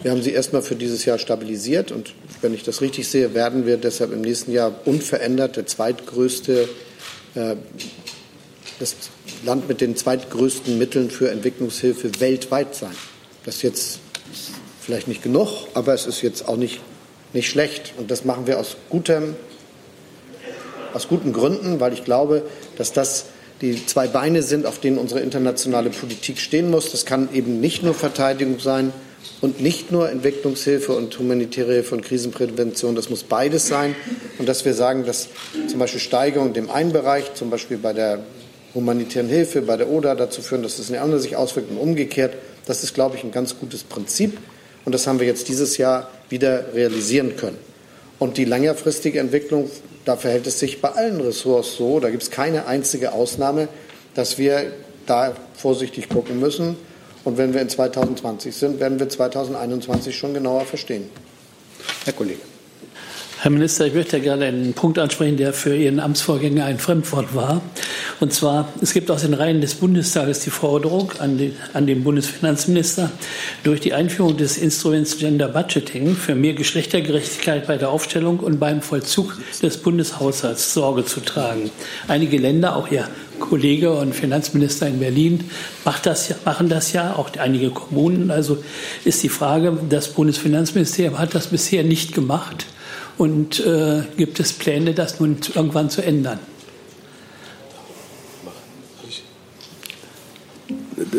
[0.00, 3.66] Wir haben sie erstmal für dieses Jahr stabilisiert und wenn ich das richtig sehe, werden
[3.66, 6.68] wir deshalb im nächsten Jahr unverändert der zweitgrößte,
[7.34, 7.56] äh,
[8.78, 8.96] das
[9.44, 12.94] Land mit den zweitgrößten Mitteln für Entwicklungshilfe weltweit sein.
[13.44, 14.00] Das jetzt
[14.84, 16.80] vielleicht nicht genug, aber es ist jetzt auch nicht,
[17.32, 17.94] nicht schlecht.
[17.96, 19.34] Und das machen wir aus, gutem,
[20.92, 22.42] aus guten Gründen, weil ich glaube,
[22.76, 23.26] dass das
[23.60, 26.90] die zwei Beine sind, auf denen unsere internationale Politik stehen muss.
[26.90, 28.92] Das kann eben nicht nur Verteidigung sein
[29.40, 32.94] und nicht nur Entwicklungshilfe und humanitäre Hilfe und Krisenprävention.
[32.94, 33.94] Das muss beides sein.
[34.38, 35.28] Und dass wir sagen, dass
[35.68, 38.20] zum Beispiel Steigerungen in dem einen Bereich, zum Beispiel bei der
[38.74, 41.78] humanitären Hilfe, bei der ODA dazu führen, dass es in der anderen sich auswirkt und
[41.78, 42.34] umgekehrt.
[42.66, 44.36] Das ist, glaube ich, ein ganz gutes Prinzip.
[44.84, 47.58] Und das haben wir jetzt dieses Jahr wieder realisieren können.
[48.18, 49.70] Und die längerfristige Entwicklung,
[50.04, 53.68] da verhält es sich bei allen Ressorts so, da gibt es keine einzige Ausnahme,
[54.14, 54.72] dass wir
[55.06, 56.76] da vorsichtig gucken müssen.
[57.24, 61.08] Und wenn wir in 2020 sind, werden wir 2021 schon genauer verstehen.
[62.04, 62.53] Herr Kollege.
[63.44, 67.60] Herr Minister, ich möchte gerne einen Punkt ansprechen, der für Ihren Amtsvorgänger ein Fremdwort war.
[68.18, 72.04] Und zwar, es gibt aus den Reihen des Bundestages die Forderung an, die, an den
[72.04, 73.12] Bundesfinanzminister,
[73.62, 78.80] durch die Einführung des Instruments Gender Budgeting für mehr Geschlechtergerechtigkeit bei der Aufstellung und beim
[78.80, 81.70] Vollzug des Bundeshaushalts Sorge zu tragen.
[82.08, 83.06] Einige Länder, auch Ihr
[83.40, 85.50] Kollege und Finanzminister in Berlin
[85.84, 88.30] macht das, machen das ja, auch einige Kommunen.
[88.30, 88.64] Also
[89.04, 92.64] ist die Frage, das Bundesfinanzministerium hat das bisher nicht gemacht.
[93.16, 96.40] Und äh, gibt es Pläne, das nun irgendwann zu ändern?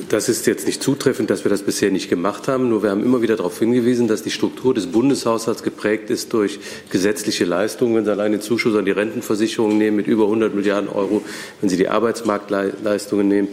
[0.10, 2.70] Das ist jetzt nicht zutreffend, dass wir das bisher nicht gemacht haben.
[2.70, 6.60] Nur wir haben immer wieder darauf hingewiesen, dass die Struktur des Bundeshaushalts geprägt ist durch
[6.90, 7.96] gesetzliche Leistungen.
[7.96, 11.22] Wenn Sie allein den Zuschuss an die Rentenversicherung nehmen mit über 100 Milliarden Euro,
[11.62, 13.50] wenn Sie die Arbeitsmarktleistungen nehmen,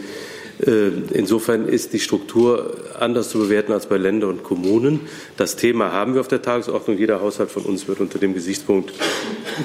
[0.59, 5.01] insofern ist die Struktur anders zu bewerten als bei Ländern und Kommunen.
[5.35, 6.97] Das Thema haben wir auf der Tagesordnung.
[6.97, 8.93] Jeder Haushalt von uns wird unter dem Gesichtspunkt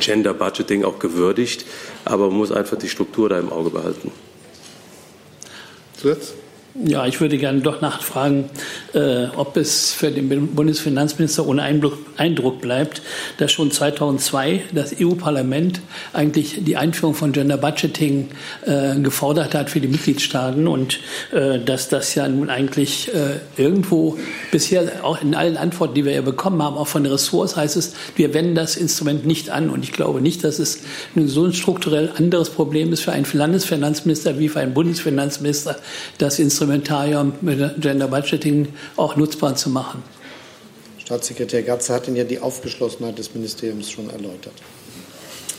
[0.01, 1.67] Gender Budgeting auch gewürdigt.
[2.05, 4.11] Aber man muss einfach die Struktur da im Auge behalten.
[5.97, 6.35] Zusatz?
[6.75, 8.51] Ja, ich würde gerne doch nachfragen,
[8.93, 13.03] äh, ob es für den Bundesfinanzminister ohne Eindruck bleibt,
[13.39, 15.81] dass schon 2002 das EU-Parlament
[16.13, 18.29] eigentlich die Einführung von Gender Budgeting
[18.67, 21.01] äh, gefordert hat für die Mitgliedstaaten und
[21.33, 24.19] äh, dass das ja nun eigentlich äh, irgendwo
[24.53, 27.95] bisher auch in allen Antworten, die wir ja bekommen haben, auch von Ressorts heißt es,
[28.15, 29.71] wir wenden das Instrument nicht an.
[29.71, 30.81] Und ich glaube nicht, dass es
[31.17, 35.77] so ein strukturell anderes Problem ist für einen Landesfinanzminister wie für einen Bundesfinanzminister,
[36.19, 40.03] das Instrument Instrumentarium mit Gender Budgeting auch nutzbar zu machen.
[40.99, 44.55] Staatssekretär Gatze hat Ihnen ja die Aufgeschlossenheit des Ministeriums schon erläutert.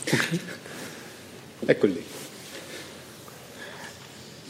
[0.06, 0.38] Okay.
[1.66, 2.00] Herr Kollege.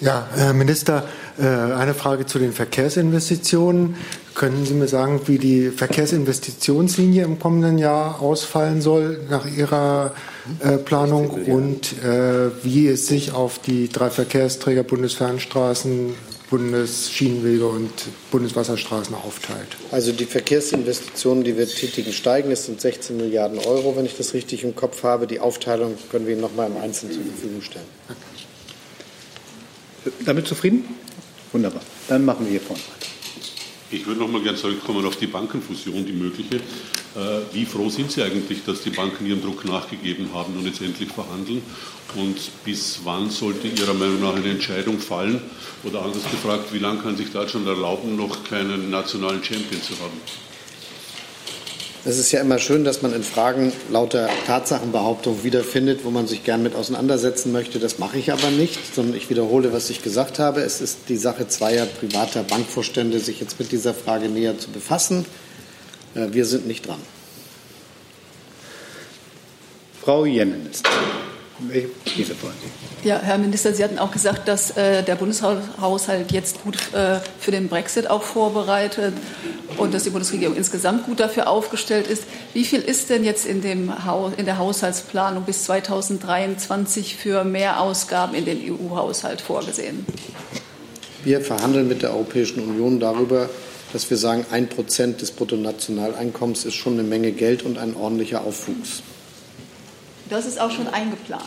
[0.01, 1.05] Ja, Herr Minister,
[1.38, 3.94] äh, eine Frage zu den Verkehrsinvestitionen.
[4.34, 10.14] Können Sie mir sagen, wie die Verkehrsinvestitionslinie im kommenden Jahr ausfallen soll nach Ihrer
[10.61, 16.14] äh, Planung und äh, wie es sich auf die drei Verkehrsträger Bundesfernstraßen,
[16.51, 17.92] Bundesschienenwege und
[18.32, 19.76] Bundeswasserstraßen aufteilt.
[19.92, 22.51] Also die Verkehrsinvestitionen, die wir tätigen, steigen.
[22.51, 25.28] Es sind 16 Milliarden Euro, wenn ich das richtig im Kopf habe.
[25.28, 27.86] Die Aufteilung können wir Ihnen noch mal im Einzelnen zur Verfügung stellen.
[30.24, 30.84] Damit zufrieden?
[31.53, 31.82] Wunderbar.
[32.09, 33.20] Dann machen wir hier vorne weiter.
[33.93, 36.57] Ich würde noch mal gerne zurückkommen auf die Bankenfusion, die mögliche.
[36.57, 36.61] Äh,
[37.53, 41.09] wie froh sind Sie eigentlich, dass die Banken ihrem Druck nachgegeben haben und jetzt endlich
[41.09, 41.61] verhandeln?
[42.14, 45.43] Und bis wann sollte Ihrer Meinung nach eine Entscheidung fallen?
[45.82, 50.49] Oder anders gefragt, wie lange kann sich Deutschland erlauben, noch keinen nationalen Champion zu haben?
[52.03, 56.44] Es ist ja immer schön, dass man in Fragen lauter Tatsachenbehauptungen wiederfindet, wo man sich
[56.44, 57.78] gern mit auseinandersetzen möchte.
[57.78, 60.62] Das mache ich aber nicht, sondern ich wiederhole, was ich gesagt habe.
[60.62, 65.26] Es ist die Sache zweier privater Bankvorstände, sich jetzt mit dieser Frage näher zu befassen.
[66.14, 67.01] Äh, wir sind nicht dran.
[70.01, 70.86] Frau Jennen ist
[72.16, 72.34] diese
[73.04, 77.50] Ja, Herr Minister, Sie hatten auch gesagt, dass äh, der Bundeshaushalt jetzt gut äh, für
[77.50, 79.14] den Brexit auch vorbereitet
[79.76, 82.24] und dass die Bundesregierung insgesamt gut dafür aufgestellt ist.
[82.54, 88.34] Wie viel ist denn jetzt in, dem Haus, in der Haushaltsplanung bis 2023 für Mehrausgaben
[88.34, 90.06] in den EU-Haushalt vorgesehen?
[91.24, 93.50] Wir verhandeln mit der Europäischen Union darüber,
[93.92, 98.42] dass wir sagen, ein Prozent des Bruttonationaleinkommens ist schon eine Menge Geld und ein ordentlicher
[98.42, 99.02] Aufwuchs.
[100.31, 101.45] Das ist auch schon eingeplant,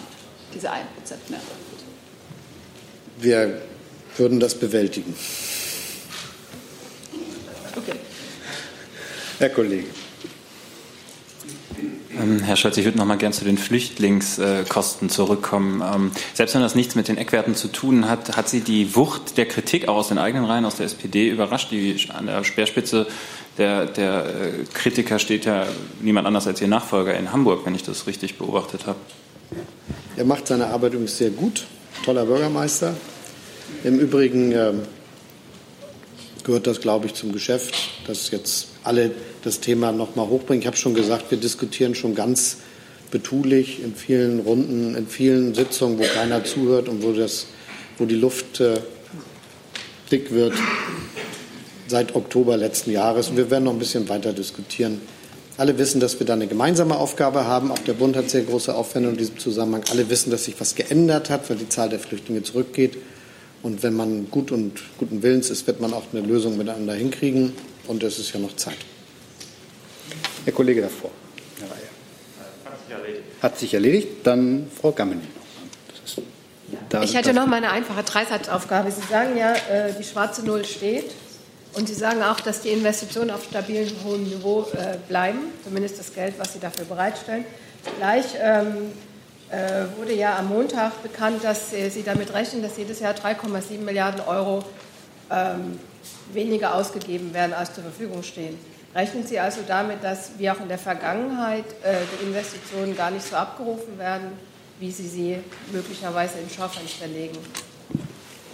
[0.54, 0.74] diese 1%
[1.30, 1.40] mehr.
[3.18, 3.62] Wir
[4.18, 5.16] würden das bewältigen.
[7.76, 7.96] Okay.
[9.40, 9.88] Herr Kollege.
[12.24, 15.82] Ähm, Herr Scholz, ich würde noch mal gern zu den Flüchtlingskosten zurückkommen.
[15.82, 19.38] Ähm, selbst wenn das nichts mit den Eckwerten zu tun hat, hat Sie die Wucht
[19.38, 21.72] der Kritik auch aus den eigenen Reihen, aus der SPD überrascht?
[21.72, 23.08] Die an der Speerspitze
[23.58, 25.66] der, der äh, Kritiker steht ja
[26.02, 28.98] niemand anders als Ihr Nachfolger in Hamburg, wenn ich das richtig beobachtet habe.
[30.16, 31.66] Er macht seine Arbeit übrigens sehr gut.
[32.06, 32.96] Toller Bürgermeister.
[33.84, 34.74] Im Übrigen äh,
[36.44, 37.74] gehört das, glaube ich, zum Geschäft,
[38.08, 39.12] dass jetzt alle
[39.44, 40.62] das Thema noch mal hochbringen.
[40.62, 42.58] Ich habe schon gesagt, wir diskutieren schon ganz
[43.12, 47.48] betulich in vielen Runden, in vielen Sitzungen, wo keiner zuhört und wo, das,
[47.98, 48.80] wo die Luft äh,
[50.12, 50.54] dick wird
[51.88, 53.30] seit Oktober letzten Jahres.
[53.30, 55.02] Und wir werden noch ein bisschen weiter diskutieren.
[55.58, 57.72] Alle wissen, dass wir da eine gemeinsame Aufgabe haben.
[57.72, 59.84] Auch der Bund hat sehr große Aufwendungen in diesem Zusammenhang.
[59.92, 62.98] Alle wissen, dass sich was geändert hat, weil die Zahl der Flüchtlinge zurückgeht.
[63.64, 67.54] Und wenn man gut und guten Willens ist, wird man auch eine Lösung miteinander hinkriegen.
[67.88, 68.78] Und es ist ja noch Zeit.
[70.44, 71.10] Herr Kollege davor.
[71.60, 73.20] Herr Reihe.
[73.42, 74.08] Hat sich erledigt.
[74.24, 75.28] Dann Frau Gammening.
[77.02, 78.92] Ich hätte noch mal eine einfache Dreisaitzaufgabe.
[78.92, 81.12] Sie sagen ja, äh, die schwarze Null steht.
[81.74, 86.14] Und Sie sagen auch, dass die Investitionen auf stabilem hohem Niveau äh, bleiben, zumindest das
[86.14, 87.46] Geld, was Sie dafür bereitstellen.
[87.98, 89.13] Gleich ähm, äh,
[89.98, 94.22] wurde ja am Montag bekannt, dass äh, Sie damit rechnen, dass jedes Jahr 3,7 Milliarden
[94.22, 94.64] Euro
[95.30, 95.80] ähm,
[96.34, 98.58] weniger ausgegeben werden, als zur Verfügung stehen.
[98.96, 103.26] Rechnen Sie also damit, dass wie auch in der Vergangenheit äh, die Investitionen gar nicht
[103.28, 104.28] so abgerufen werden,
[104.80, 105.38] wie Sie sie
[105.72, 107.38] möglicherweise ins Schaufenster legen?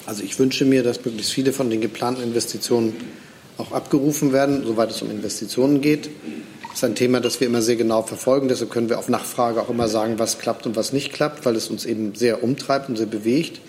[0.05, 2.95] Also ich wünsche mir, dass möglichst viele von den geplanten Investitionen
[3.57, 6.09] auch abgerufen werden, soweit es um Investitionen geht.
[6.69, 8.47] Das ist ein Thema, das wir immer sehr genau verfolgen.
[8.47, 11.55] Deshalb können wir auf Nachfrage auch immer sagen, was klappt und was nicht klappt, weil
[11.55, 13.59] es uns eben sehr umtreibt und sehr bewegt.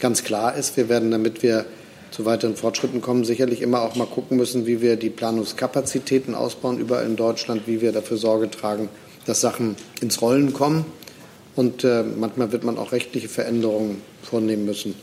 [0.00, 1.64] Ganz klar ist, wir werden, damit wir
[2.10, 6.78] zu weiteren Fortschritten kommen, sicherlich immer auch mal gucken müssen, wie wir die Planungskapazitäten ausbauen
[6.78, 8.88] überall in Deutschland, wie wir dafür Sorge tragen,
[9.26, 10.84] dass Sachen ins Rollen kommen.
[11.54, 14.94] Und äh, manchmal wird man auch rechtliche Veränderungen vornehmen müssen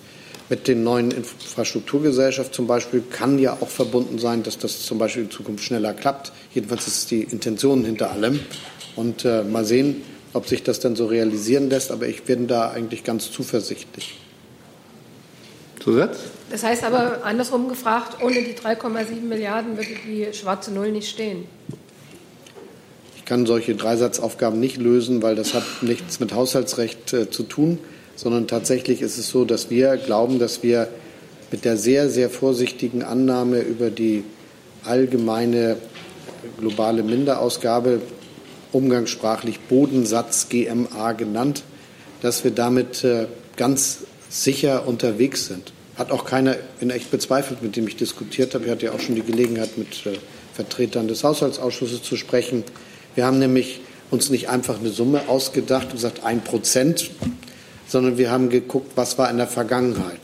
[0.49, 5.23] mit den neuen Infrastrukturgesellschaften zum Beispiel kann ja auch verbunden sein, dass das zum Beispiel
[5.23, 6.31] in Zukunft schneller klappt.
[6.53, 8.39] Jedenfalls ist es die Intention hinter allem.
[8.95, 11.91] Und äh, mal sehen, ob sich das dann so realisieren lässt.
[11.91, 14.17] Aber ich bin da eigentlich ganz zuversichtlich.
[15.81, 16.17] Zusatz?
[16.49, 21.45] Das heißt aber andersrum gefragt, ohne die 3,7 Milliarden würde die schwarze Null nicht stehen.
[23.15, 27.79] Ich kann solche Dreisatzaufgaben nicht lösen, weil das hat nichts mit Haushaltsrecht äh, zu tun,
[28.17, 30.89] sondern tatsächlich ist es so, dass wir glauben, dass wir
[31.51, 34.25] mit der sehr, sehr vorsichtigen Annahme über die
[34.83, 35.77] allgemeine
[36.59, 38.01] globale Minderausgabe,
[38.73, 41.63] umgangssprachlich Bodensatz GMA genannt,
[42.21, 43.99] dass wir damit äh, ganz
[44.29, 45.71] sicher unterwegs sind.
[45.95, 48.65] Hat auch keiner in echt bezweifelt, mit dem ich diskutiert habe.
[48.65, 50.17] Ich hatte ja auch schon die Gelegenheit, mit äh,
[50.53, 52.63] Vertretern des Haushaltsausschusses zu sprechen.
[53.15, 57.11] Wir haben nämlich uns nicht einfach eine Summe ausgedacht und gesagt, ein Prozent,
[57.87, 60.19] sondern wir haben geguckt, was war in der Vergangenheit.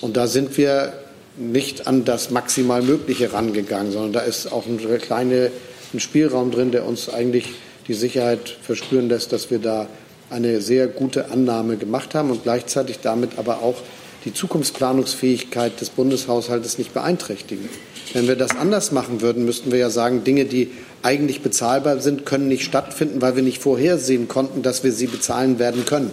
[0.00, 0.92] Und da sind wir
[1.36, 5.48] nicht an das maximal Mögliche rangegangen, sondern da ist auch ein kleiner
[5.96, 7.46] Spielraum drin, der uns eigentlich
[7.88, 9.86] die Sicherheit verspüren lässt, dass wir da
[10.28, 13.76] eine sehr gute Annahme gemacht haben und gleichzeitig damit aber auch
[14.24, 17.68] die Zukunftsplanungsfähigkeit des Bundeshaushaltes nicht beeinträchtigen.
[18.12, 20.70] Wenn wir das anders machen würden, müssten wir ja sagen, Dinge, die
[21.02, 25.58] eigentlich bezahlbar sind, können nicht stattfinden, weil wir nicht vorhersehen konnten, dass wir sie bezahlen
[25.58, 26.10] werden können.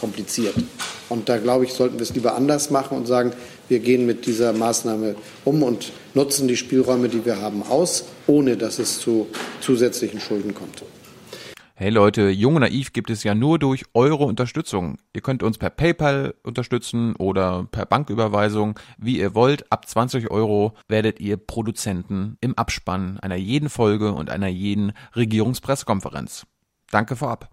[0.00, 0.54] Kompliziert.
[1.08, 3.32] Und da glaube ich, sollten wir es lieber anders machen und sagen,
[3.68, 8.56] wir gehen mit dieser Maßnahme um und nutzen die Spielräume, die wir haben, aus, ohne
[8.56, 9.28] dass es zu
[9.60, 10.82] zusätzlichen Schulden kommt.
[11.80, 14.98] Hey Leute, Jung und Naiv gibt es ja nur durch eure Unterstützung.
[15.14, 19.72] Ihr könnt uns per PayPal unterstützen oder per Banküberweisung, wie ihr wollt.
[19.72, 26.44] Ab 20 Euro werdet ihr Produzenten im Abspann einer jeden Folge und einer jeden Regierungspressekonferenz.
[26.90, 27.48] Danke vorab.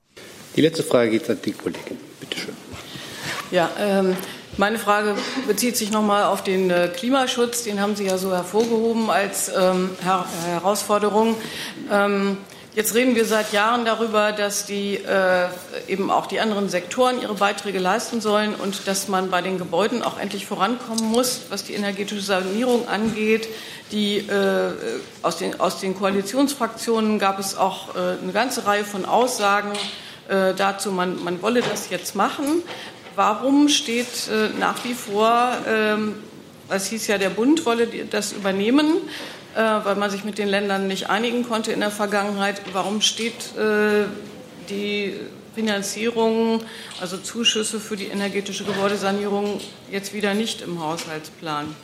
[0.55, 1.97] Die letzte Frage geht an die Kollegin.
[2.19, 2.55] Bitte schön.
[3.51, 4.15] Ja, ähm,
[4.57, 5.15] meine Frage
[5.47, 7.63] bezieht sich nochmal auf den äh, Klimaschutz.
[7.63, 11.35] Den haben Sie ja so hervorgehoben als ähm, Her Herausforderung.
[11.91, 12.37] Ähm,
[12.77, 15.47] Jetzt reden wir seit Jahren darüber, dass die äh,
[15.87, 20.03] eben auch die anderen Sektoren ihre Beiträge leisten sollen und dass man bei den Gebäuden
[20.03, 23.47] auch endlich vorankommen muss, was die energetische Sanierung angeht.
[23.91, 24.73] Die, äh,
[25.23, 29.71] aus, den, aus den Koalitionsfraktionen gab es auch äh, eine ganze Reihe von Aussagen
[30.29, 32.63] äh, dazu, man, man wolle das jetzt machen.
[33.15, 36.15] Warum steht äh, nach wie vor, ähm,
[36.69, 38.97] es hieß ja, der Bund wolle das übernehmen,
[39.55, 42.61] äh, weil man sich mit den Ländern nicht einigen konnte in der Vergangenheit.
[42.73, 44.05] Warum steht äh,
[44.69, 45.13] die
[45.55, 46.61] Finanzierung,
[47.01, 49.59] also Zuschüsse für die energetische Gebäudesanierung
[49.91, 51.75] jetzt wieder nicht im Haushaltsplan?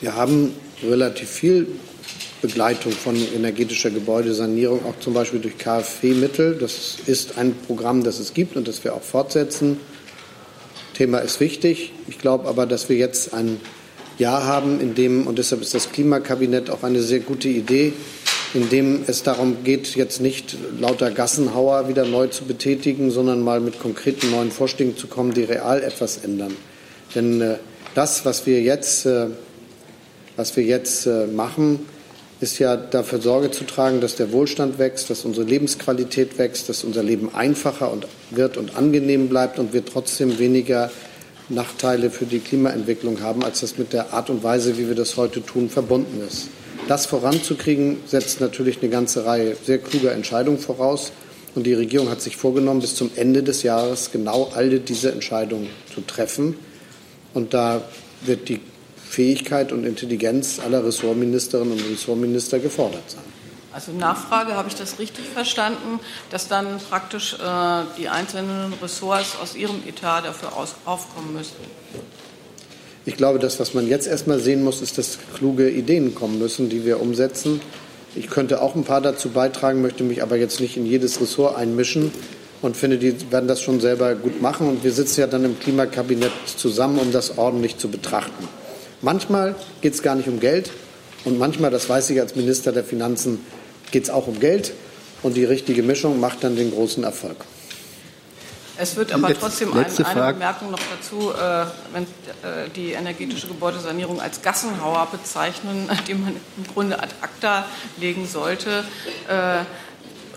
[0.00, 1.66] Wir haben relativ viel
[2.42, 6.58] Begleitung von energetischer Gebäudesanierung, auch zum Beispiel durch KfW-Mittel.
[6.60, 9.78] Das ist ein Programm, das es gibt und das wir auch fortsetzen.
[10.94, 11.92] Thema ist wichtig.
[12.08, 13.60] Ich glaube aber, dass wir jetzt ein
[14.18, 17.92] Jahr haben, in dem, und deshalb ist das Klimakabinett auch eine sehr gute Idee,
[18.54, 23.60] in dem es darum geht, jetzt nicht lauter Gassenhauer wieder neu zu betätigen, sondern mal
[23.60, 26.54] mit konkreten neuen Vorschlägen zu kommen, die real etwas ändern.
[27.14, 27.56] Denn äh,
[27.94, 29.28] das, was wir jetzt, äh,
[30.36, 31.86] was wir jetzt äh, machen,
[32.42, 36.84] ist ja dafür Sorge zu tragen, dass der Wohlstand wächst, dass unsere Lebensqualität wächst, dass
[36.84, 40.90] unser Leben einfacher und wird und angenehm bleibt und wir trotzdem weniger
[41.48, 45.16] Nachteile für die Klimaentwicklung haben, als das mit der Art und Weise, wie wir das
[45.16, 46.48] heute tun, verbunden ist.
[46.88, 51.12] Das voranzukriegen, setzt natürlich eine ganze Reihe sehr kluger Entscheidungen voraus.
[51.54, 55.68] Und die Regierung hat sich vorgenommen, bis zum Ende des Jahres genau alle diese Entscheidungen
[55.94, 56.56] zu treffen.
[57.34, 57.82] Und da
[58.24, 58.60] wird die
[59.12, 63.20] Fähigkeit und Intelligenz aller Ressortministerinnen und Ressortminister gefordert sein.
[63.70, 66.00] Also Nachfrage, habe ich das richtig verstanden,
[66.30, 67.36] dass dann praktisch äh,
[67.98, 71.62] die einzelnen Ressorts aus ihrem Etat dafür aus, aufkommen müssten?
[73.04, 76.70] Ich glaube, das, was man jetzt erstmal sehen muss, ist, dass kluge Ideen kommen müssen,
[76.70, 77.60] die wir umsetzen.
[78.14, 81.56] Ich könnte auch ein paar dazu beitragen, möchte mich aber jetzt nicht in jedes Ressort
[81.56, 82.12] einmischen
[82.62, 84.68] und finde, die werden das schon selber gut machen.
[84.68, 88.48] Und wir sitzen ja dann im Klimakabinett zusammen, um das ordentlich zu betrachten.
[89.02, 90.70] Manchmal geht es gar nicht um Geld
[91.24, 93.44] und manchmal, das weiß ich als Minister der Finanzen,
[93.90, 94.72] geht es auch um Geld
[95.22, 97.36] und die richtige Mischung macht dann den großen Erfolg.
[98.78, 104.20] Es wird aber trotzdem ein, eine Bemerkung noch dazu, äh, wenn äh, die energetische Gebäudesanierung
[104.20, 107.66] als Gassenhauer bezeichnen, die man im Grunde ad acta
[107.98, 108.84] legen sollte.
[109.28, 109.64] Äh,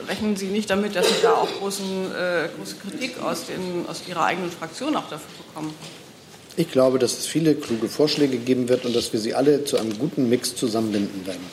[0.07, 4.01] rechnen Sie nicht damit, dass Sie da auch großen, äh, große Kritik aus, den, aus
[4.07, 5.73] Ihrer eigenen Fraktion auch dafür bekommen?
[6.57, 9.77] Ich glaube, dass es viele kluge Vorschläge geben wird und dass wir sie alle zu
[9.77, 11.43] einem guten Mix zusammenbinden werden.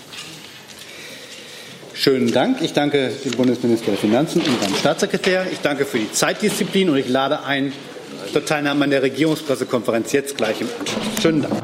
[1.95, 2.63] Schönen Dank.
[2.63, 5.47] Ich danke dem Bundesminister der Finanzen und seinem Staatssekretär.
[5.53, 7.73] Ich danke für die Zeitdisziplin und ich lade ein
[8.33, 11.23] zur Teilnahme an der Regierungspressekonferenz jetzt gleich im Anschluss.
[11.23, 11.63] Schönen Dank.